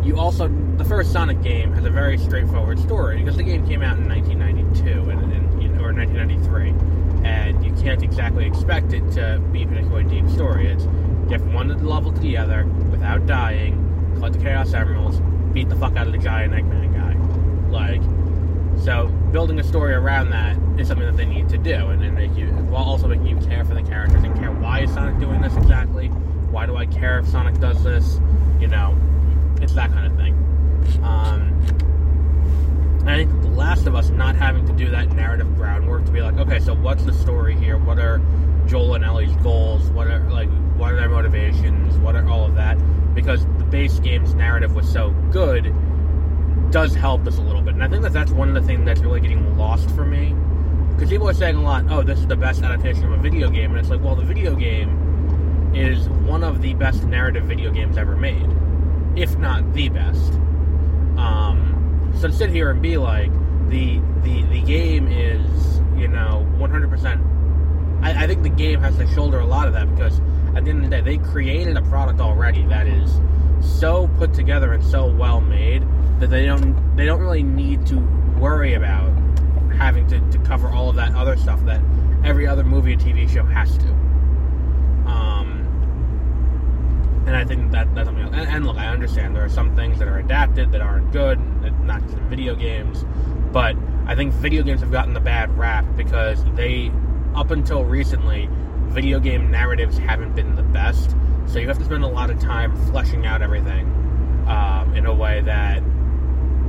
you 0.04 0.20
also 0.20 0.48
the 0.78 0.86
first 0.86 1.12
Sonic 1.12 1.42
game 1.42 1.72
has 1.74 1.86
a 1.86 1.90
very 1.90 2.18
straightforward 2.18 2.80
story 2.80 3.20
because 3.20 3.38
the 3.38 3.44
game 3.44 3.66
came 3.68 3.82
out 3.82 3.98
in 3.98 4.08
1992 4.08 5.10
and, 5.10 5.34
and 5.34 5.54
or 5.84 5.92
1993, 5.94 7.28
and 7.28 7.66
you 7.66 7.74
can't 7.84 8.02
exactly 8.02 8.46
expect 8.46 8.94
it 8.94 9.12
to 9.12 9.42
be 9.52 9.64
a 9.64 9.68
particularly 9.68 10.04
deep 10.06 10.30
story. 10.30 10.68
It's 10.68 10.86
get 11.30 11.42
from 11.42 11.54
one 11.54 11.86
level 11.86 12.12
to 12.12 12.20
the 12.20 12.38
other 12.38 12.66
without 12.90 13.26
dying, 13.28 14.14
collect 14.16 14.36
the 14.38 14.42
Chaos 14.42 14.74
Emeralds, 14.74 15.20
beat 15.54 15.70
the 15.70 15.76
fuck 15.76 15.96
out 15.98 16.08
of 16.08 16.14
the 16.14 16.20
giant 16.20 16.54
Eggman 16.54 16.94
guy. 16.94 17.70
Like, 17.70 18.02
so 18.84 19.08
building 19.32 19.60
a 19.60 19.64
story 19.64 19.94
around 19.94 20.30
that 20.32 20.58
is 20.80 20.88
something 20.88 21.06
that 21.06 21.18
they 21.18 21.26
need 21.26 21.50
to 21.50 21.58
do, 21.58 21.90
and, 21.90 22.02
and 22.04 22.16
make 22.16 22.36
you 22.36 22.48
while 22.48 22.84
also 22.84 23.08
making 23.08 23.28
you 23.28 23.38
care 23.48 23.66
for 23.66 23.74
the 23.74 23.84
characters 23.84 24.24
and 24.24 24.34
care 24.40 24.52
why 24.52 24.82
is 24.82 24.94
Sonic 24.94 25.20
doing 25.20 25.42
this 25.42 25.56
exactly. 25.58 26.08
Why 26.08 26.66
do 26.66 26.78
I 26.78 26.86
care 26.86 27.20
if 27.20 27.28
Sonic 27.28 27.60
does 27.60 27.84
this? 27.84 28.20
You 28.60 28.68
know, 28.68 28.96
it's 29.64 29.74
that 29.74 29.92
kind 29.92 30.06
of 30.06 30.16
thing. 30.18 30.34
Um, 31.04 31.50
and 33.02 33.10
I 33.10 33.18
think 33.18 33.42
The 33.42 33.50
Last 33.50 33.88
of 33.88 33.96
Us 33.96 34.10
not 34.10 34.36
having 34.36 34.66
to 34.68 34.74
do 34.74 34.90
that 34.92 35.12
narrative 35.14 35.56
groundwork 35.56 36.06
to 36.06 36.12
be 36.12 36.22
like, 36.22 36.38
okay, 36.38 36.60
so 36.60 36.74
what's 36.74 37.04
the 37.04 37.14
story 37.14 37.56
here? 37.56 37.78
What 37.78 38.00
are 38.00 38.22
Joel 38.68 38.96
and 38.96 39.04
Ellie's 39.04 39.36
goals? 39.38 39.90
What 39.90 40.08
are 40.08 40.20
like 40.30 40.50
what 40.78 40.94
are 40.94 40.96
their 40.96 41.10
motivations? 41.10 41.98
What 41.98 42.16
are 42.16 42.28
all 42.30 42.46
of 42.46 42.56
that? 42.56 42.78
Because 43.14 43.46
the 43.58 43.64
base 43.64 44.00
game's 44.00 44.34
narrative 44.34 44.76
was 44.76 44.92
so 44.92 45.12
good, 45.32 45.74
does 46.72 46.96
help 46.96 47.28
us 47.28 47.38
a 47.38 47.42
little 47.42 47.62
bit. 47.62 47.76
And 47.76 47.84
I 47.84 47.88
think 47.88 48.02
that 48.04 48.14
that's 48.14 48.32
one 48.32 48.48
of 48.50 48.56
the 48.56 48.62
things 48.62 48.86
that's 48.86 49.02
really 49.02 49.22
getting 49.22 49.58
lost 49.58 49.90
for 49.92 50.04
me. 50.04 50.36
Because 50.94 51.10
people 51.10 51.30
are 51.30 51.34
saying 51.34 51.56
a 51.56 51.62
lot, 51.62 51.86
oh, 51.90 52.04
this 52.04 52.20
is 52.20 52.28
the 52.28 52.36
best 52.36 52.64
adaptation 52.64 53.06
of 53.06 53.12
a 53.12 53.18
video 53.18 53.50
game, 53.50 53.72
and 53.72 53.80
it's 53.80 53.90
like, 53.90 54.02
well, 54.02 54.16
the 54.16 54.24
video 54.24 54.56
game 54.56 55.72
is 55.76 56.10
one 56.10 56.44
of 56.44 56.62
the 56.62 56.74
best 56.76 57.04
narrative 57.04 57.46
video 57.46 57.72
games 57.72 57.98
ever 57.98 58.16
made, 58.16 58.48
if 59.16 59.38
not 59.38 59.74
the 59.74 59.90
best. 59.90 60.34
Um, 61.18 62.14
so 62.20 62.28
to 62.28 62.34
sit 62.34 62.50
here 62.50 62.72
and 62.72 62.82
be 62.82 62.98
like, 62.98 63.32
the 63.70 64.00
the 64.24 64.44
the 64.44 64.62
game 64.62 65.08
is, 65.08 65.80
you 65.98 66.08
know, 66.08 66.48
100%. 66.58 68.04
I, 68.04 68.24
I 68.24 68.28
think 68.28 68.44
the 68.44 68.50
game 68.50 68.82
has 68.82 68.98
to 68.98 69.08
shoulder 69.14 69.40
a 69.40 69.46
lot 69.46 69.68
of 69.68 69.74
that 69.74 69.90
because 69.96 70.20
at 70.56 70.66
the 70.66 70.72
end 70.72 70.84
of 70.84 70.90
the 70.90 70.98
day, 70.98 71.02
they 71.02 71.18
created 71.18 71.78
a 71.78 71.82
product 71.84 72.20
already 72.20 72.64
that 72.68 72.88
is 72.88 73.20
so 73.62 74.10
put 74.18 74.34
together 74.34 74.74
and 74.74 74.84
so 74.84 75.08
well 75.08 75.42
made 75.42 75.84
that 76.20 76.30
they 76.30 76.46
don't 76.46 76.96
they 76.96 77.06
don't 77.06 77.22
really 77.22 77.44
need 77.44 77.86
to 77.88 77.98
worry 78.40 78.74
about 78.74 79.10
having 79.78 80.06
to, 80.08 80.20
to 80.32 80.38
cover 80.40 80.70
all 80.70 80.90
of 80.90 80.96
that 80.96 81.16
other 81.16 81.36
stuff 81.38 81.64
that 81.66 81.82
every 82.24 82.46
other 82.46 82.64
movie 82.64 82.94
and 82.94 83.02
TV 83.02 83.30
show 83.30 83.44
has 83.44 83.78
to. 83.78 83.88
Um, 85.10 85.66
and 87.26 87.36
I 87.36 87.46
think 87.46 87.72
that 87.72 87.94
that's 87.96 88.08
something 88.08 88.24
else. 88.24 88.36
And, 88.36 88.48
and, 88.48 88.66
look, 88.66 88.78
I 88.78 88.88
understand 88.88 89.36
there 89.36 89.46
are 89.46 89.50
some 89.50 89.76
things 89.76 90.00
that 90.00 90.08
are 90.08 90.20
adapted 90.20 90.72
that 90.72 90.82
aren't 90.82 91.12
good, 91.12 91.40
not 91.82 92.02
just 92.04 92.18
in 92.18 92.30
video 92.30 92.56
games, 92.56 93.06
but 93.52 93.76
I 94.06 94.16
think 94.16 94.34
video 94.34 94.64
games 94.64 94.82
have 94.82 94.92
gotten 94.92 95.14
the 95.14 95.20
bad 95.20 95.58
rap 95.58 95.86
because 95.96 96.44
they, 96.56 96.92
up 97.36 97.52
until 97.52 97.86
recently, 97.86 98.50
video 98.88 99.20
game 99.20 99.50
narratives 99.50 99.98
haven't 99.98 100.36
been 100.36 100.56
the 100.56 100.64
best. 100.64 101.16
So 101.48 101.60
you 101.60 101.68
have 101.68 101.78
to 101.80 101.86
spend 101.86 102.04
a 102.04 102.08
lot 102.08 102.30
of 102.30 102.40
time 102.40 102.76
fleshing 102.88 103.26
out 103.26 103.42
everything 103.42 103.86
um, 104.48 104.94
in 104.96 105.06
a 105.06 105.14
way 105.14 105.42
that 105.42 105.82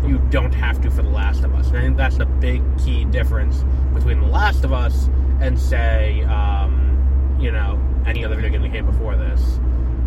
you 0.06 0.18
don't 0.30 0.54
have 0.54 0.80
to 0.82 0.90
for 0.90 1.02
The 1.02 1.08
Last 1.08 1.44
of 1.44 1.54
Us. 1.54 1.68
And 1.68 1.78
I 1.78 1.80
think 1.82 1.96
that's 1.96 2.18
the 2.18 2.26
big 2.26 2.62
key 2.78 3.04
difference 3.04 3.64
between 3.92 4.20
The 4.20 4.26
Last 4.26 4.64
of 4.64 4.73
Us 4.73 5.08
and, 5.40 5.58
say, 5.58 6.23
um, 6.25 7.37
you 7.40 7.50
know, 7.50 7.80
any 8.06 8.25
other 8.25 8.37
video 8.37 8.50
game 8.50 8.62
that 8.62 8.73
came 8.73 8.87
before 8.87 9.16
this, 9.16 9.58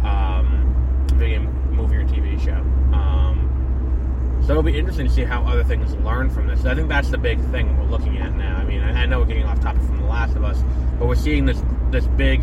um, 0.03 1.05
video 1.13 1.39
game, 1.39 1.75
movie, 1.75 1.97
or 1.97 2.05
TV 2.05 2.39
show. 2.43 2.57
Um, 2.95 4.36
so 4.47 4.53
it'll 4.53 4.63
be 4.63 4.79
interesting 4.79 5.05
to 5.05 5.13
see 5.13 5.23
how 5.23 5.43
other 5.43 5.63
things 5.63 5.93
learn 5.97 6.31
from 6.31 6.47
this. 6.47 6.65
I 6.65 6.73
think 6.73 6.89
that's 6.89 7.09
the 7.09 7.17
big 7.19 7.39
thing 7.51 7.77
we're 7.77 7.85
looking 7.85 8.17
at 8.17 8.33
now. 8.33 8.55
I 8.55 8.63
mean, 8.63 8.81
I, 8.81 9.05
know 9.05 9.19
we're 9.19 9.25
getting 9.25 9.43
off 9.43 9.59
topic 9.59 9.83
from 9.83 9.99
The 9.99 10.07
Last 10.07 10.35
of 10.35 10.43
Us, 10.43 10.63
but 10.97 11.07
we're 11.07 11.15
seeing 11.15 11.45
this 11.45 11.61
this 11.91 12.07
big 12.07 12.41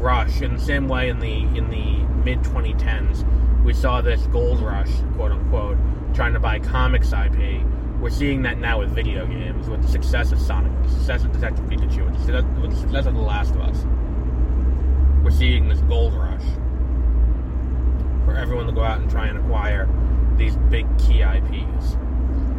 rush 0.00 0.42
in 0.42 0.54
the 0.54 0.60
same 0.60 0.88
way 0.88 1.08
in 1.08 1.18
the 1.18 1.32
in 1.56 1.70
the 1.70 2.04
mid 2.24 2.40
2010s 2.40 3.24
we 3.64 3.72
saw 3.72 4.02
this 4.02 4.20
gold 4.26 4.60
rush, 4.60 4.90
quote 5.14 5.32
unquote, 5.32 5.78
trying 6.14 6.34
to 6.34 6.38
buy 6.38 6.58
comics 6.58 7.12
IP. 7.12 7.62
We're 7.98 8.10
seeing 8.10 8.42
that 8.42 8.58
now 8.58 8.80
with 8.80 8.90
video 8.90 9.26
games, 9.26 9.70
with 9.70 9.80
the 9.80 9.88
success 9.88 10.32
of 10.32 10.38
Sonic, 10.38 10.70
the 10.82 10.90
success 10.90 11.24
of 11.24 11.32
Detective 11.32 11.64
Pikachu, 11.64 12.04
with 12.04 12.26
the, 12.26 12.60
with 12.60 12.72
the 12.72 12.76
success 12.76 13.06
of 13.06 13.14
The 13.14 13.20
Last 13.20 13.54
of 13.54 13.62
Us. 13.62 13.86
We're 15.24 15.30
seeing 15.30 15.68
this 15.68 15.80
gold 15.80 16.12
rush 16.12 16.42
for 18.26 18.36
everyone 18.36 18.66
to 18.66 18.72
go 18.72 18.82
out 18.82 19.00
and 19.00 19.10
try 19.10 19.28
and 19.28 19.38
acquire 19.38 19.88
these 20.36 20.56
big 20.56 20.86
key 20.98 21.22
IPs, 21.22 21.96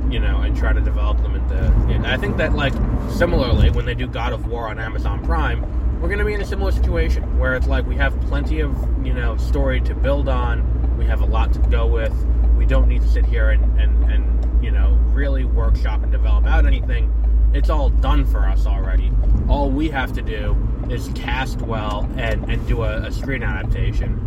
you 0.09 0.19
know, 0.19 0.41
and 0.41 0.55
try 0.55 0.73
to 0.73 0.81
develop 0.81 1.21
them 1.21 1.35
into. 1.35 2.07
I 2.07 2.17
think 2.17 2.37
that, 2.37 2.53
like, 2.53 2.73
similarly, 3.11 3.69
when 3.71 3.85
they 3.85 3.95
do 3.95 4.07
God 4.07 4.33
of 4.33 4.47
War 4.47 4.67
on 4.67 4.79
Amazon 4.79 5.23
Prime, 5.25 5.61
we're 6.01 6.09
going 6.09 6.19
to 6.19 6.25
be 6.25 6.33
in 6.33 6.41
a 6.41 6.45
similar 6.45 6.71
situation 6.71 7.39
where 7.39 7.55
it's 7.55 7.67
like 7.67 7.85
we 7.87 7.95
have 7.95 8.19
plenty 8.21 8.59
of, 8.59 8.71
you 9.05 9.13
know, 9.13 9.37
story 9.37 9.81
to 9.81 9.95
build 9.95 10.29
on. 10.29 10.97
We 10.97 11.05
have 11.05 11.21
a 11.21 11.25
lot 11.25 11.53
to 11.53 11.59
go 11.59 11.87
with. 11.87 12.13
We 12.57 12.65
don't 12.65 12.87
need 12.87 13.01
to 13.01 13.07
sit 13.07 13.25
here 13.25 13.49
and, 13.49 13.79
and, 13.79 14.03
and 14.11 14.63
you 14.63 14.71
know, 14.71 14.91
really 15.11 15.45
workshop 15.45 16.03
and 16.03 16.11
develop 16.11 16.45
out 16.45 16.65
anything. 16.65 17.11
It's 17.53 17.69
all 17.69 17.89
done 17.89 18.25
for 18.25 18.39
us 18.39 18.65
already. 18.65 19.11
All 19.47 19.69
we 19.69 19.89
have 19.89 20.13
to 20.13 20.21
do 20.21 20.57
is 20.89 21.09
cast 21.15 21.61
well 21.61 22.09
and, 22.17 22.43
and 22.49 22.67
do 22.67 22.83
a, 22.83 22.97
a 23.03 23.11
screen 23.11 23.43
adaptation, 23.43 24.24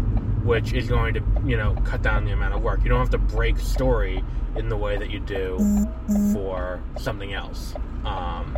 which 0.48 0.72
is 0.72 0.88
going 0.88 1.12
to, 1.12 1.22
you 1.44 1.58
know, 1.58 1.74
cut 1.84 2.00
down 2.00 2.24
the 2.24 2.32
amount 2.32 2.54
of 2.54 2.62
work. 2.62 2.82
You 2.82 2.88
don't 2.88 3.00
have 3.00 3.10
to 3.10 3.18
break 3.18 3.58
story 3.58 4.24
in 4.56 4.70
the 4.70 4.76
way 4.78 4.96
that 4.96 5.10
you 5.10 5.20
do 5.20 5.58
for 6.32 6.82
something 6.96 7.34
else. 7.34 7.74
Um, 8.06 8.56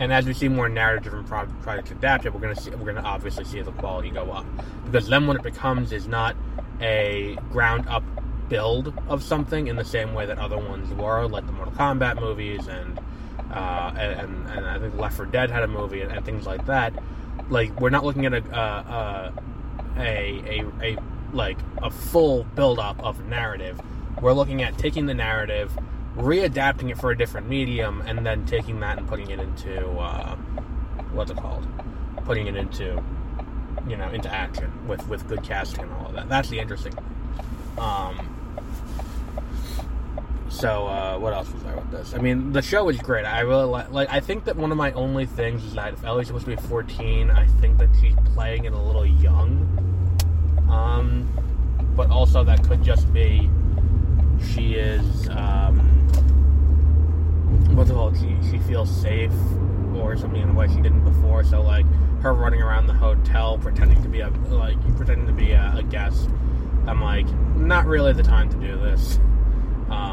and 0.00 0.12
as 0.12 0.26
we 0.26 0.32
see 0.32 0.48
more 0.48 0.68
narrative-driven 0.68 1.24
projects 1.62 1.92
adapted, 1.92 2.34
we're 2.34 2.40
gonna 2.40 2.56
see 2.56 2.70
we're 2.70 2.92
gonna 2.92 3.06
obviously 3.06 3.44
see 3.44 3.60
the 3.60 3.70
quality 3.70 4.10
go 4.10 4.32
up 4.32 4.46
because 4.86 5.06
then 5.06 5.28
what 5.28 5.36
it 5.36 5.42
becomes 5.42 5.92
is 5.92 6.08
not 6.08 6.34
a 6.80 7.38
ground-up 7.52 8.02
build 8.48 8.92
of 9.08 9.22
something 9.22 9.68
in 9.68 9.76
the 9.76 9.84
same 9.84 10.14
way 10.14 10.26
that 10.26 10.38
other 10.38 10.58
ones 10.58 10.92
were, 10.94 11.28
like 11.28 11.46
the 11.46 11.52
Mortal 11.52 11.74
Kombat 11.74 12.18
movies 12.18 12.66
and 12.66 12.98
uh, 13.52 13.92
and, 13.96 14.48
and 14.48 14.66
I 14.66 14.80
think 14.80 14.96
Left 14.96 15.16
4 15.16 15.26
Dead 15.26 15.50
had 15.50 15.62
a 15.62 15.68
movie 15.68 16.00
and, 16.00 16.10
and 16.10 16.24
things 16.24 16.44
like 16.44 16.66
that. 16.66 16.92
Like 17.50 17.80
we're 17.80 17.90
not 17.90 18.04
looking 18.04 18.26
at 18.26 18.32
a 18.32 18.42
uh, 18.52 19.32
a, 19.36 19.59
a 19.96 20.62
a 20.80 20.82
a 20.82 20.98
like 21.32 21.58
a 21.82 21.90
full 21.90 22.44
build-up 22.44 23.02
of 23.02 23.24
narrative. 23.26 23.80
We're 24.20 24.32
looking 24.32 24.62
at 24.62 24.76
taking 24.78 25.06
the 25.06 25.14
narrative 25.14 25.72
readapting 26.16 26.90
it 26.90 26.98
for 26.98 27.10
a 27.10 27.16
different 27.16 27.48
medium 27.48 28.02
and 28.02 28.26
then 28.26 28.44
taking 28.44 28.80
that 28.80 28.98
and 28.98 29.08
putting 29.08 29.30
it 29.30 29.38
into 29.38 29.88
uh, 29.90 30.36
what's 31.12 31.30
it 31.30 31.36
called? 31.36 31.66
Putting 32.24 32.46
it 32.46 32.56
into 32.56 33.02
you 33.88 33.96
know 33.96 34.08
into 34.10 34.32
action 34.32 34.70
with 34.86 35.06
with 35.08 35.26
good 35.28 35.42
casting 35.42 35.84
and 35.84 35.92
all 35.94 36.06
of 36.06 36.14
that. 36.14 36.28
That's 36.28 36.48
the 36.48 36.58
interesting. 36.58 36.94
Um, 37.78 38.29
so 40.50 40.86
uh, 40.86 41.18
what 41.18 41.32
else 41.32 41.50
was 41.52 41.62
there 41.62 41.76
with 41.76 41.90
this? 41.90 42.14
I 42.14 42.18
mean, 42.18 42.52
the 42.52 42.60
show 42.60 42.84
was 42.84 42.98
great. 42.98 43.24
I 43.24 43.40
really 43.40 43.64
like. 43.64 43.90
Like, 43.90 44.10
I 44.10 44.20
think 44.20 44.44
that 44.44 44.56
one 44.56 44.70
of 44.70 44.76
my 44.76 44.92
only 44.92 45.24
things 45.24 45.64
is 45.64 45.74
that 45.74 45.94
if 45.94 46.04
Ellie's 46.04 46.26
supposed 46.26 46.44
to 46.44 46.56
be 46.56 46.60
14, 46.62 47.30
I 47.30 47.46
think 47.60 47.78
that 47.78 47.88
she's 48.00 48.14
playing 48.34 48.64
it 48.64 48.72
a 48.72 48.78
little 48.78 49.06
young. 49.06 49.66
Um, 50.70 51.28
but 51.96 52.10
also 52.10 52.44
that 52.44 52.62
could 52.64 52.82
just 52.82 53.12
be 53.12 53.48
she 54.52 54.74
is. 54.74 55.28
Um, 55.30 55.78
what's 57.74 57.90
it 57.90 57.94
called? 57.94 58.16
She, 58.18 58.36
she 58.50 58.58
feels 58.58 58.90
safe 58.90 59.32
or 59.94 60.16
something 60.16 60.42
in 60.42 60.50
a 60.50 60.52
way 60.52 60.68
she 60.68 60.80
didn't 60.80 61.04
before. 61.04 61.44
So 61.44 61.62
like 61.62 61.86
her 62.22 62.34
running 62.34 62.60
around 62.60 62.86
the 62.86 62.94
hotel 62.94 63.58
pretending 63.58 64.02
to 64.02 64.08
be 64.08 64.20
a 64.20 64.28
like 64.48 64.78
pretending 64.96 65.26
to 65.26 65.32
be 65.32 65.52
a, 65.52 65.74
a 65.76 65.82
guest 65.82 66.28
I'm 66.86 67.00
like, 67.00 67.30
not 67.56 67.86
really 67.86 68.12
the 68.12 68.22
time 68.22 68.48
to 68.50 68.56
do 68.56 68.78
this. 68.78 69.18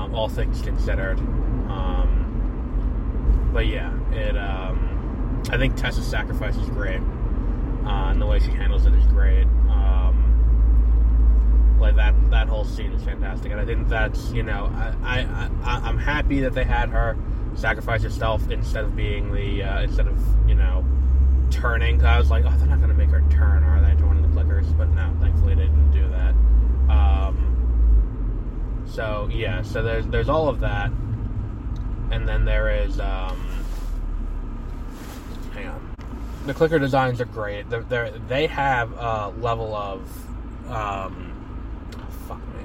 Um, 0.08 0.16
all 0.16 0.30
things 0.30 0.62
considered. 0.62 1.20
Um, 1.70 3.50
but 3.54 3.68
yeah, 3.68 3.92
it. 4.12 4.38
Um, 4.38 5.42
I 5.50 5.58
think 5.58 5.76
Tess's 5.76 6.06
sacrifice 6.06 6.56
is 6.58 6.70
great, 6.70 7.02
uh, 7.86 8.10
and 8.10 8.22
the 8.22 8.26
way 8.26 8.40
she 8.40 8.52
handles 8.52 8.86
it 8.86 8.94
is 8.94 9.06
great. 9.08 9.46
Um, 9.70 11.78
like 11.80 11.96
that, 11.96 12.14
that 12.32 12.50
whole 12.50 12.66
scene 12.66 12.92
is 12.92 13.04
fantastic, 13.04 13.52
and 13.52 13.62
I 13.62 13.66
think 13.66 13.88
that's 13.88 14.32
you 14.32 14.44
know, 14.44 14.72
I, 14.76 14.94
I, 15.04 15.50
I 15.64 15.80
I'm 15.88 15.98
happy 15.98 16.42
that 16.42 16.54
they 16.54 16.66
had 16.66 16.90
her 16.90 17.18
sacrifice 17.56 18.04
herself 18.04 18.52
instead 18.52 18.84
of 18.84 18.96
being 18.96 19.34
the 19.34 19.64
uh, 19.64 19.82
instead 19.84 20.08
of 20.08 20.20
you 20.48 20.56
know 20.56 20.86
turning. 21.50 22.04
I 22.04 22.20
was 22.20 22.30
like, 22.30 22.44
oh, 22.46 22.54
they're 22.58 22.68
not 22.68 22.82
to 22.82 22.88
make 22.94 23.10
her 23.10 23.24
turn, 23.30 23.64
are 23.64 23.82
they? 23.82 23.96
To 24.00 24.06
one 24.06 24.18
of 24.18 24.24
the 24.24 24.30
clickers, 24.30 24.78
but 24.78 24.90
no, 24.90 25.16
thankfully 25.20 25.56
they 25.56 25.64
didn't 25.64 25.92
do 25.92 26.08
that. 26.10 26.36
Um, 26.92 28.84
so 28.86 29.27
yeah, 29.38 29.62
so 29.62 29.84
there's 29.84 30.08
there's 30.08 30.30
all 30.30 30.50
of 30.50 30.60
that, 30.62 30.92
and 32.12 32.28
then 32.28 32.44
there 32.44 32.72
is. 32.72 33.00
Um, 33.00 33.40
hang 35.54 35.68
on, 35.68 35.96
the 36.46 36.54
clicker 36.54 36.80
designs 36.80 37.22
are 37.22 37.26
great. 37.26 37.70
They're, 37.70 37.84
they're 37.84 38.12
they 38.12 38.48
have 38.48 38.92
a 38.94 39.34
level 39.40 39.76
of. 39.76 40.02
Um, 40.70 41.34
oh, 41.98 42.08
fuck 42.28 42.40
me. 42.40 42.64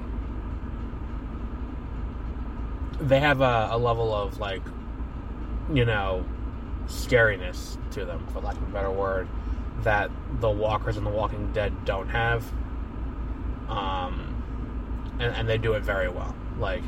They 3.00 3.20
have 3.20 3.40
a, 3.40 3.68
a 3.72 3.78
level 3.78 4.14
of 4.14 4.38
like, 4.40 4.62
you 5.72 5.84
know, 5.84 6.24
scariness 6.86 7.76
to 7.92 8.04
them, 8.04 8.26
for 8.32 8.40
lack 8.40 8.56
of 8.56 8.62
a 8.62 8.72
better 8.72 8.90
word, 8.90 9.28
that 9.82 10.10
the 10.40 10.50
walkers 10.50 10.96
in 10.96 11.04
The 11.04 11.10
Walking 11.10 11.52
Dead 11.52 11.84
don't 11.84 12.08
have. 12.08 12.44
Um, 13.68 14.32
and, 15.20 15.34
and 15.34 15.48
they 15.48 15.58
do 15.58 15.74
it 15.74 15.82
very 15.82 16.08
well. 16.08 16.34
Like, 16.58 16.82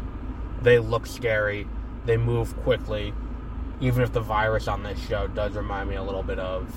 they 0.62 0.78
look 0.78 1.06
scary, 1.06 1.66
they 2.06 2.16
move 2.16 2.56
quickly. 2.62 3.12
Even 3.80 4.02
if 4.02 4.12
the 4.12 4.21
virus 4.21 4.68
on 4.68 4.83
this 4.83 4.99
show 5.06 5.26
does 5.26 5.54
remind 5.54 5.90
me 5.90 5.97
a 5.97 6.02
little 6.02 6.23
bit 6.23 6.38
of 6.38 6.71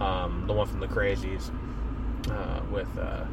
um, 0.00 0.44
the 0.46 0.52
one 0.52 0.66
from 0.66 0.80
the 0.80 0.88
Crazies 0.88 1.50
uh, 2.30 2.60
with 2.70 2.88
uh, 2.98 3.24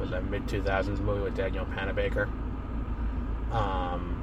was 0.00 0.10
that 0.10 0.28
mid 0.28 0.48
two 0.48 0.62
thousands 0.62 1.00
movie 1.00 1.22
with 1.22 1.36
Danielle 1.36 1.66
Panabaker. 1.66 2.28
Um, 3.52 4.18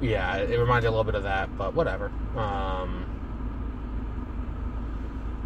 yeah, 0.00 0.36
it 0.36 0.58
reminds 0.58 0.84
me 0.84 0.88
a 0.88 0.90
little 0.90 1.04
bit 1.04 1.16
of 1.16 1.24
that, 1.24 1.56
but 1.58 1.74
whatever. 1.74 2.06
Um, 2.36 3.04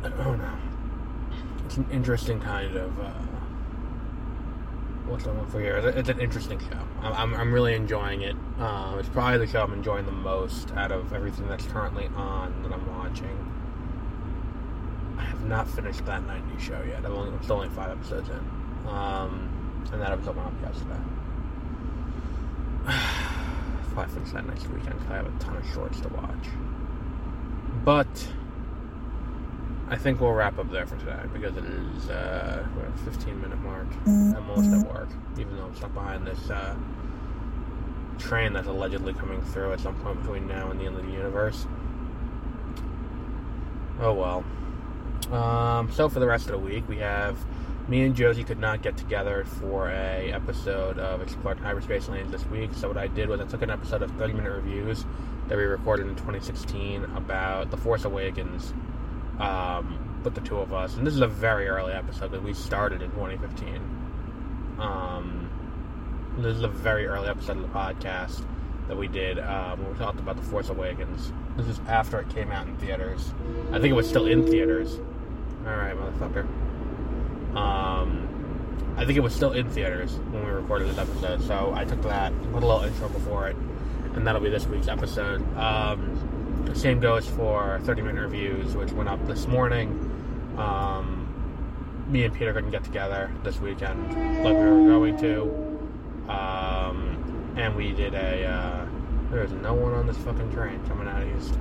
I 0.05 0.09
don't 0.09 0.39
know. 0.39 0.59
It's 1.65 1.77
an 1.77 1.87
interesting 1.91 2.41
kind 2.41 2.77
of. 2.77 3.01
Uh, 3.01 3.13
what's 5.09 5.27
I 5.27 5.33
look 5.33 5.50
for 5.50 5.61
here? 5.61 5.77
It's 5.77 6.09
an 6.09 6.21
interesting 6.21 6.59
show. 6.59 6.79
I'm, 7.03 7.35
I'm 7.35 7.53
really 7.53 7.75
enjoying 7.75 8.23
it. 8.23 8.37
Uh, 8.59 8.97
it's 8.99 9.09
probably 9.09 9.38
the 9.38 9.47
show 9.47 9.62
I'm 9.62 9.73
enjoying 9.73 10.07
the 10.07 10.12
most 10.12 10.73
out 10.73 10.93
of 10.93 11.12
everything 11.12 11.49
that's 11.49 11.67
currently 11.67 12.07
on 12.17 12.62
that 12.62 12.73
I'm 12.73 12.87
watching. 12.97 13.55
I 15.17 15.23
have 15.23 15.45
not 15.45 15.69
finished 15.69 16.05
that 16.07 16.25
90 16.27 16.62
show 16.62 16.83
yet. 16.87 17.05
i 17.05 17.07
am 17.07 17.12
only, 17.12 17.43
still 17.43 17.57
only 17.57 17.69
five 17.71 17.91
episodes 17.91 18.29
in. 18.29 18.88
Um, 18.88 19.85
and 19.93 20.00
that 20.03 20.12
episode 20.12 20.37
went 20.37 20.49
up 20.49 20.62
yesterday. 20.62 21.00
if 22.88 23.99
I 23.99 24.07
finish 24.07 24.31
that 24.33 24.47
next 24.47 24.69
weekend, 24.69 24.99
because 24.99 25.11
I 25.11 25.17
have 25.17 25.27
a 25.27 25.38
ton 25.38 25.57
of 25.57 25.67
shorts 25.73 26.00
to 26.00 26.09
watch. 26.09 26.47
But 27.85 28.29
I 29.90 29.96
think 29.96 30.20
we'll 30.20 30.33
wrap 30.33 30.59
up 30.59 30.70
there 30.70 30.87
for 30.87 30.96
today 30.98 31.22
because 31.33 31.57
it 31.57 31.64
is 31.64 32.11
uh, 32.11 32.66
we're 32.77 33.11
15 33.11 33.40
minute 33.40 33.59
mark. 33.61 33.87
I'm 34.07 34.51
almost 34.51 34.70
at 34.70 34.92
work, 34.92 35.09
even 35.38 35.57
though 35.57 35.64
I'm 35.64 35.74
stuck 35.74 35.94
behind 35.94 36.27
this 36.27 36.51
uh, 36.51 36.77
train 38.18 38.53
that's 38.53 38.68
allegedly 38.68 39.14
coming 39.14 39.40
through 39.40 39.72
at 39.72 39.81
some 39.81 39.94
point 40.01 40.20
between 40.20 40.46
now 40.46 40.70
and 40.70 40.79
the 40.79 40.85
end 40.85 40.96
of 40.96 41.07
the 41.07 41.12
universe. 41.12 41.66
Oh 44.01 44.12
well. 44.12 44.44
Um, 45.35 45.90
so 45.90 46.11
for 46.11 46.20
the 46.20 46.27
rest 46.27 46.46
of 46.46 46.53
the 46.53 46.59
week, 46.59 46.87
we 46.87 46.98
have 46.98 47.38
me 47.88 48.03
and 48.03 48.14
Josie 48.14 48.44
could 48.44 48.59
not 48.59 48.83
get 48.83 48.98
together 48.98 49.46
for 49.46 49.88
a 49.88 50.31
episode 50.33 50.98
of 50.98 51.22
Exploring 51.22 51.61
Hyperspace 51.61 52.11
Lanes 52.11 52.31
this 52.31 52.44
week. 52.46 52.70
So 52.74 52.88
what 52.88 52.98
I 52.98 53.07
did 53.07 53.31
was 53.31 53.40
I 53.40 53.46
took 53.46 53.62
an 53.62 53.70
episode 53.70 54.03
of 54.03 54.11
30 54.12 54.35
minute 54.35 54.53
reviews 54.53 55.07
that 55.48 55.57
we 55.57 55.64
recorded 55.64 56.07
in 56.09 56.14
2016 56.14 57.05
about 57.16 57.70
The 57.70 57.79
Force 57.79 58.05
Awakens 58.05 58.74
um, 59.38 60.20
with 60.24 60.35
the 60.35 60.40
two 60.40 60.59
of 60.59 60.72
us. 60.72 60.96
And 60.96 61.07
this 61.07 61.14
is 61.14 61.20
a 61.20 61.27
very 61.27 61.68
early 61.68 61.92
episode 61.92 62.33
that 62.33 62.42
we 62.42 62.55
started 62.55 63.03
in 63.03 63.11
2015. 63.12 63.77
Um, 64.79 65.51
this 66.38 66.57
is 66.57 66.62
a 66.62 66.68
very 66.68 67.07
early 67.07 67.29
episode 67.29 67.57
of 67.57 67.62
the 67.62 67.68
podcast 67.68 68.44
that 68.88 68.96
we 68.96 69.09
did 69.09 69.38
um, 69.38 69.81
when 69.81 69.92
we 69.92 69.98
talked 69.98 70.18
about 70.18 70.37
The 70.37 70.42
Force 70.42 70.68
Awakens. 70.70 71.33
This 71.57 71.66
is 71.66 71.81
after 71.88 72.20
it 72.20 72.29
came 72.31 72.51
out 72.51 72.66
in 72.66 72.77
theaters. 72.79 73.33
I 73.70 73.79
think 73.79 73.87
it 73.87 73.94
was 73.94 74.09
still 74.09 74.27
in 74.27 74.46
theaters. 74.46 74.98
Alright, 75.66 75.96
motherfucker. 75.96 76.46
Um, 77.57 78.94
I 78.96 79.05
think 79.05 79.16
it 79.16 79.20
was 79.20 79.35
still 79.35 79.53
in 79.53 79.68
theaters 79.70 80.12
when 80.31 80.44
we 80.44 80.51
recorded 80.51 80.88
this 80.88 80.98
episode, 80.98 81.42
so 81.42 81.72
I 81.74 81.85
took 81.85 82.03
that, 82.03 82.33
put 82.53 82.62
a 82.62 82.66
little 82.66 82.83
intro 82.83 83.09
before 83.09 83.48
it, 83.48 83.57
and 84.14 84.27
that'll 84.27 84.40
be 84.40 84.51
this 84.51 84.66
week's 84.66 84.88
episode. 84.88 85.40
Um, 85.57 86.28
same 86.75 87.01
goes 87.01 87.29
for 87.29 87.81
30 87.85 88.03
minute 88.03 88.23
reviews, 88.23 88.77
which 88.77 88.92
went 88.92 89.09
up 89.09 89.25
this 89.27 89.47
morning. 89.47 89.88
Um, 90.57 91.25
me 92.09 92.25
and 92.25 92.35
Peter 92.35 92.53
couldn't 92.53 92.71
get 92.71 92.85
together 92.85 93.31
this 93.42 93.61
weekend 93.61 94.09
like 94.44 94.57
we 94.57 94.64
were 94.64 94.87
going 94.87 95.18
to. 95.18 95.42
Um, 96.33 97.55
and 97.57 97.75
we 97.75 97.92
did 97.92 98.14
a. 98.14 98.44
Uh, 98.47 98.87
there's 99.31 99.53
no 99.53 99.75
one 99.75 99.92
on 99.92 100.07
this 100.07 100.16
fucking 100.18 100.53
train 100.53 100.81
coming 100.87 101.09
out 101.09 101.23
of 101.23 101.37
east. 101.37 101.59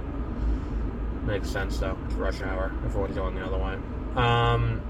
Makes 1.25 1.49
sense 1.49 1.77
though. 1.79 1.97
It's 2.05 2.13
rush 2.15 2.41
hour. 2.41 2.71
Everyone's 2.85 3.15
going 3.15 3.35
the 3.35 3.45
other 3.45 3.57
way. 3.57 3.77
Um, 4.15 4.81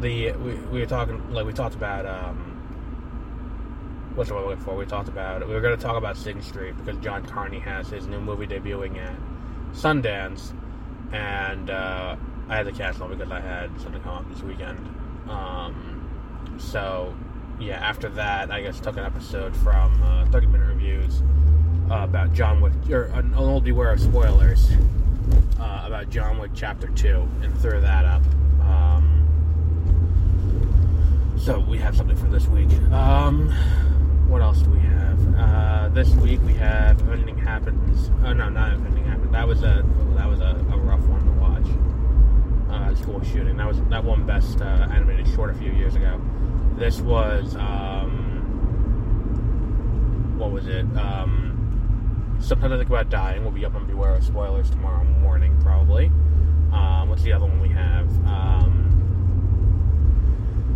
the 0.00 0.32
we, 0.32 0.54
we 0.54 0.80
were 0.80 0.86
talking 0.86 1.32
like 1.32 1.46
we 1.46 1.52
talked 1.52 1.74
about 1.74 2.06
um, 2.06 2.45
what's 4.16 4.30
what 4.30 4.42
we're 4.42 4.50
looking 4.50 4.64
for? 4.64 4.74
We 4.74 4.86
talked 4.86 5.08
about 5.08 5.46
we 5.46 5.52
were 5.54 5.60
going 5.60 5.76
to 5.76 5.82
talk 5.82 5.96
about 5.96 6.16
Sing 6.16 6.40
Street 6.40 6.74
because 6.78 6.96
John 7.04 7.24
Carney 7.26 7.58
has 7.58 7.88
his 7.88 8.06
new 8.06 8.18
movie 8.18 8.46
debuting 8.46 8.96
at 8.96 9.14
Sundance, 9.74 10.54
and 11.12 11.68
uh, 11.68 12.16
I 12.48 12.56
had 12.56 12.64
to 12.64 12.72
cancel 12.72 13.08
because 13.08 13.30
I 13.30 13.40
had 13.40 13.78
something 13.80 14.02
come 14.02 14.14
up 14.14 14.28
this 14.32 14.42
weekend. 14.42 14.78
Um, 15.28 16.56
so 16.58 17.14
yeah, 17.60 17.76
after 17.76 18.08
that, 18.10 18.50
I 18.50 18.62
guess 18.62 18.80
took 18.80 18.96
an 18.96 19.04
episode 19.04 19.54
from 19.56 20.02
uh, 20.02 20.24
30 20.26 20.46
minute 20.46 20.68
reviews 20.68 21.22
uh, 21.90 22.04
about 22.04 22.32
John 22.32 22.62
Wick, 22.62 22.72
or 22.90 23.04
an 23.14 23.34
old 23.34 23.64
beware 23.64 23.92
of 23.92 24.00
spoilers 24.00 24.70
uh, 25.60 25.82
about 25.84 26.08
John 26.08 26.38
Wick 26.38 26.52
Chapter 26.54 26.88
Two, 26.88 27.28
and 27.42 27.56
threw 27.60 27.82
that 27.82 28.06
up. 28.06 28.22
Um, 28.62 29.12
so 31.38 31.60
we 31.60 31.76
have 31.78 31.94
something 31.94 32.16
for 32.16 32.28
this 32.28 32.46
week. 32.46 32.72
Um, 32.92 33.52
what 34.28 34.42
else 34.42 34.58
do 34.58 34.70
we 34.70 34.80
have? 34.80 35.34
Uh, 35.38 35.88
this 35.88 36.08
week 36.16 36.40
we 36.44 36.54
have 36.54 37.00
if 37.00 37.08
anything 37.08 37.38
happens. 37.38 38.10
Oh 38.24 38.32
no, 38.32 38.48
not 38.48 38.72
if 38.74 38.80
anything 38.80 39.04
happens. 39.04 39.30
That 39.32 39.46
was 39.46 39.62
a 39.62 39.84
that 40.16 40.28
was 40.28 40.40
a, 40.40 40.64
a 40.72 40.76
rough 40.78 41.04
one 41.06 41.24
to 41.24 41.30
watch. 41.32 41.66
Uh, 42.68 42.94
school 42.96 43.22
shooting. 43.22 43.56
That 43.56 43.68
was 43.68 43.80
that 43.82 44.04
one 44.04 44.26
best 44.26 44.60
uh, 44.60 44.88
animated 44.90 45.28
short 45.34 45.50
a 45.50 45.54
few 45.54 45.70
years 45.72 45.94
ago. 45.94 46.20
This 46.76 47.00
was 47.00 47.54
um, 47.56 48.34
what 50.36 50.50
was 50.50 50.66
it? 50.66 50.84
Um, 50.96 52.36
sometimes 52.40 52.72
I 52.72 52.78
think 52.78 52.88
about 52.88 53.08
dying. 53.08 53.42
We'll 53.42 53.52
be 53.52 53.64
up 53.64 53.76
on 53.76 53.86
Beware 53.86 54.16
of 54.16 54.24
Spoilers 54.24 54.70
tomorrow 54.70 55.04
morning, 55.04 55.56
probably. 55.62 56.06
Um, 56.72 57.08
what's 57.08 57.22
the 57.22 57.32
other 57.32 57.46
one 57.46 57.60
we 57.60 57.68
have? 57.68 58.08
Um, 58.26 58.82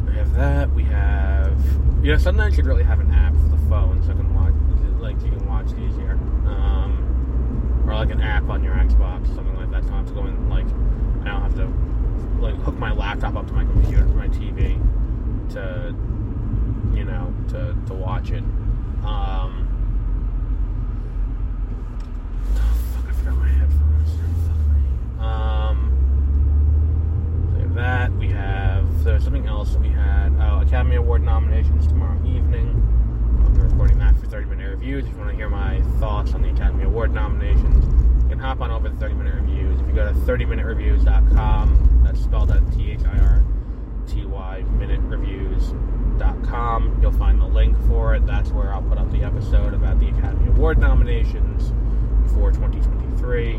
we 0.07 0.15
have 0.15 0.33
that. 0.35 0.71
We 0.73 0.85
have 0.85 1.61
you 2.03 2.13
know, 2.13 2.19
sometimes 2.19 2.57
you 2.57 2.65
really 2.65 2.83
have 2.83 2.99
an 3.01 3.13
app 3.13 3.30
phone 3.71 4.03
so 4.03 4.11
I 4.11 4.15
can 4.15 4.35
watch, 4.35 4.53
like, 5.01 5.23
you 5.23 5.31
can 5.31 5.49
watch 5.49 5.71
it 5.71 5.79
easier. 5.79 6.19
Um, 6.45 7.85
or 7.87 7.95
like 7.95 8.11
an 8.11 8.21
app 8.21 8.49
on 8.49 8.63
your 8.65 8.75
Xbox, 8.75 9.27
something 9.35 9.55
like 9.57 9.71
that. 9.71 9.85
So 9.85 9.89
I 9.89 9.93
don't 9.93 10.07
have 10.07 10.09
to 10.09 10.15
go 10.15 10.27
in, 10.27 10.51
like, 10.51 10.67
I 11.23 11.31
don't 11.31 11.43
have 11.43 11.55
to, 11.55 11.67
like, 12.43 12.57
hook 12.57 12.77
my 12.77 12.93
laptop 12.93 13.37
up 13.37 13.47
to 13.47 13.53
my 13.53 13.65
computer, 13.65 14.03
to 14.03 14.13
my 14.13 14.29
TV 14.29 14.77
to, 15.53 15.95
you 16.95 17.05
know, 17.05 17.33
to, 17.49 17.77
to 17.87 17.95
watch 17.95 18.33
it. 18.33 18.43
Um, 19.05 19.69
fuck, 22.95 23.09
I 23.09 23.13
forgot 23.13 23.37
my 23.37 23.49
headphones. 23.49 24.11
Um, 25.21 25.93
we 27.57 27.75
that. 27.77 28.13
We 28.15 28.29
have, 28.31 29.05
there's 29.05 29.23
something 29.23 29.47
else 29.47 29.73
that 29.73 29.81
we 29.81 29.89
had. 29.89 30.33
Oh, 30.41 30.61
Academy 30.61 30.97
Award 30.97 31.23
nominations 31.23 31.87
tomorrow 31.87 32.19
evening. 32.27 32.90
Recording 33.81 34.01
that 34.01 34.21
for 34.21 34.27
30 34.27 34.51
minute 34.51 34.69
reviews. 34.69 35.07
If 35.07 35.13
you 35.13 35.17
want 35.17 35.31
to 35.31 35.37
hear 35.37 35.49
my 35.49 35.81
thoughts 35.99 36.35
on 36.35 36.43
the 36.43 36.51
Academy 36.51 36.85
Award 36.85 37.15
nominations, 37.15 37.83
you 38.25 38.29
can 38.29 38.39
hop 38.39 38.61
on 38.61 38.71
over 38.71 38.91
to 38.91 38.97
30 38.97 39.15
minute 39.15 39.37
reviews. 39.37 39.81
If 39.81 39.87
you 39.87 39.95
go 39.95 40.07
to 40.07 40.13
30minutereviews.com, 40.13 42.03
that's 42.05 42.21
spelled 42.21 42.51
out 42.51 42.71
T 42.75 42.91
H 42.91 43.01
I 43.07 43.19
R 43.21 43.43
tyminutereviews.com. 44.05 46.99
You'll 47.01 47.13
find 47.13 47.41
the 47.41 47.47
link 47.47 47.75
for 47.89 48.15
it. 48.15 48.27
That's 48.27 48.51
where 48.51 48.75
I'll 48.75 48.83
put 48.83 48.99
up 48.99 49.11
the 49.13 49.23
episode 49.23 49.73
about 49.73 49.99
the 49.99 50.09
Academy 50.09 50.49
Award 50.49 50.77
nominations 50.77 51.73
for 52.35 52.53
2023. 52.53 53.55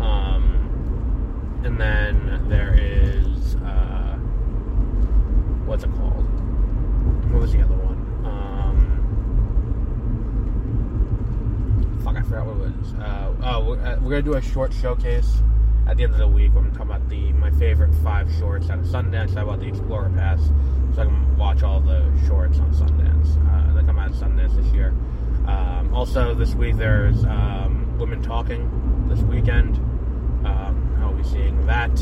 Um, 0.00 1.62
and 1.64 1.80
then 1.80 2.46
there 2.50 2.74
is, 2.78 3.56
uh, 3.56 4.18
what's 5.64 5.82
it 5.82 5.90
called? 5.92 6.26
What 7.32 7.40
was 7.40 7.54
the 7.54 7.62
other 7.62 7.72
one? 7.72 7.96
Um, 8.26 8.96
fuck, 12.06 12.16
I 12.16 12.22
forgot 12.22 12.46
what 12.46 12.68
it 12.68 12.76
was. 12.76 12.94
Uh, 12.94 13.34
oh, 13.42 13.72
we're, 14.06 14.22
gonna 14.22 14.22
do 14.22 14.34
a 14.34 14.40
short 14.40 14.72
showcase 14.72 15.42
at 15.88 15.96
the 15.96 16.04
end 16.04 16.12
of 16.12 16.18
the 16.18 16.28
week. 16.28 16.52
We're 16.54 16.62
gonna 16.62 16.74
talk 16.74 16.86
about 16.86 17.08
the 17.08 17.32
my 17.32 17.50
favorite 17.50 17.92
five 18.04 18.32
shorts 18.38 18.70
out 18.70 18.78
of 18.78 18.84
Sundance. 18.84 19.36
I 19.36 19.42
bought 19.42 19.58
the 19.58 19.66
Explorer 19.66 20.10
Pass, 20.10 20.40
so 20.94 21.02
I 21.02 21.06
can 21.06 21.36
watch 21.36 21.64
all 21.64 21.80
the 21.80 22.08
shorts 22.28 22.60
on 22.60 22.72
Sundance. 22.72 23.36
Uh, 23.50 23.74
they 23.74 23.84
come 23.84 23.98
out 23.98 24.10
of 24.10 24.16
Sundance 24.16 24.54
this 24.54 24.66
year. 24.66 24.94
Um, 25.48 25.92
also, 25.92 26.34
this 26.34 26.54
week 26.54 26.76
there's 26.76 27.24
um, 27.24 27.98
Women 27.98 28.22
Talking 28.22 29.08
this 29.08 29.18
weekend. 29.22 29.74
Um, 30.46 30.96
I'll 31.00 31.12
be 31.12 31.24
seeing 31.24 31.66
that, 31.66 32.00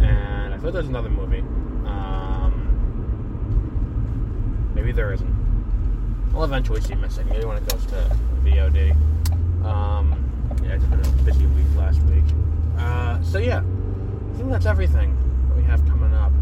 and 0.00 0.54
I 0.54 0.58
thought 0.58 0.72
there's 0.72 0.86
another 0.86 1.10
movie. 1.10 1.40
Um, 1.84 2.52
maybe 4.72 4.92
there 4.92 5.12
isn't. 5.12 5.34
I'll 6.32 6.44
eventually 6.44 6.80
see 6.80 6.94
Missing. 6.94 7.28
Maybe 7.28 7.44
when 7.44 7.56
it 7.56 7.68
goes 7.68 7.84
to 7.86 8.16
VOD. 8.44 8.94
Um, 9.64 10.28
yeah, 10.62 10.74
it's 10.74 10.84
been 10.84 11.00
a 11.00 11.08
busy 11.22 11.46
week 11.46 11.66
last 11.76 12.02
week. 12.02 12.24
Uh, 12.78 13.20
so 13.22 13.38
yeah, 13.38 13.58
I 13.58 14.36
think 14.36 14.47
that's 14.58 14.66
everything 14.66 15.16
that 15.48 15.56
we 15.56 15.62
have 15.62 15.86
coming 15.86 16.12
up. 16.14 16.32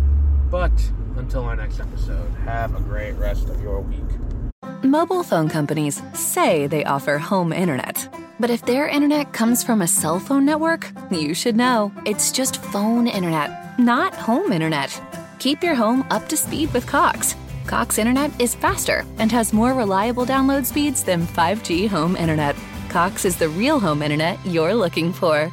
But 0.51 0.73
until 1.17 1.45
our 1.45 1.55
next 1.55 1.81
episode, 1.81 2.33
have 2.47 2.75
a 2.75 2.81
great 2.81 3.13
rest 3.13 3.51
of 3.51 3.61
your 3.61 3.81
week. 3.81 4.83
Mobile 4.83 5.23
phone 5.23 5.51
companies 5.51 6.01
say 6.15 6.67
they 6.67 6.83
offer 6.85 7.19
home 7.19 7.53
internet. 7.53 8.09
But 8.41 8.49
if 8.49 8.65
their 8.65 8.89
internet 8.89 9.35
comes 9.35 9.63
from 9.63 9.83
a 9.83 9.87
cell 9.87 10.19
phone 10.19 10.47
network, 10.47 10.91
you 11.11 11.35
should 11.35 11.57
know. 11.57 11.93
It's 12.07 12.33
just 12.33 12.63
phone 12.63 13.07
internet, 13.07 13.79
not 13.79 14.15
home 14.15 14.51
internet. 14.51 14.99
Keep 15.39 15.63
your 15.63 15.75
home 15.75 16.03
up 16.11 16.27
to 16.31 16.39
speed 16.39 16.73
with 16.73 16.87
Cox. 16.87 17.35
Cox 17.67 17.99
internet 17.99 18.31
is 18.41 18.55
faster 18.55 19.05
and 19.19 19.31
has 19.31 19.53
more 19.53 19.75
reliable 19.75 20.25
download 20.25 20.65
speeds 20.65 21.05
than 21.05 21.27
5G 21.27 21.87
home 21.87 22.17
internet. 22.17 22.57
Cox 22.89 23.27
is 23.27 23.37
the 23.37 23.51
real 23.51 23.79
home 23.79 24.01
internet 24.01 24.39
you're 24.47 24.75
looking 24.75 25.13
for. 25.13 25.53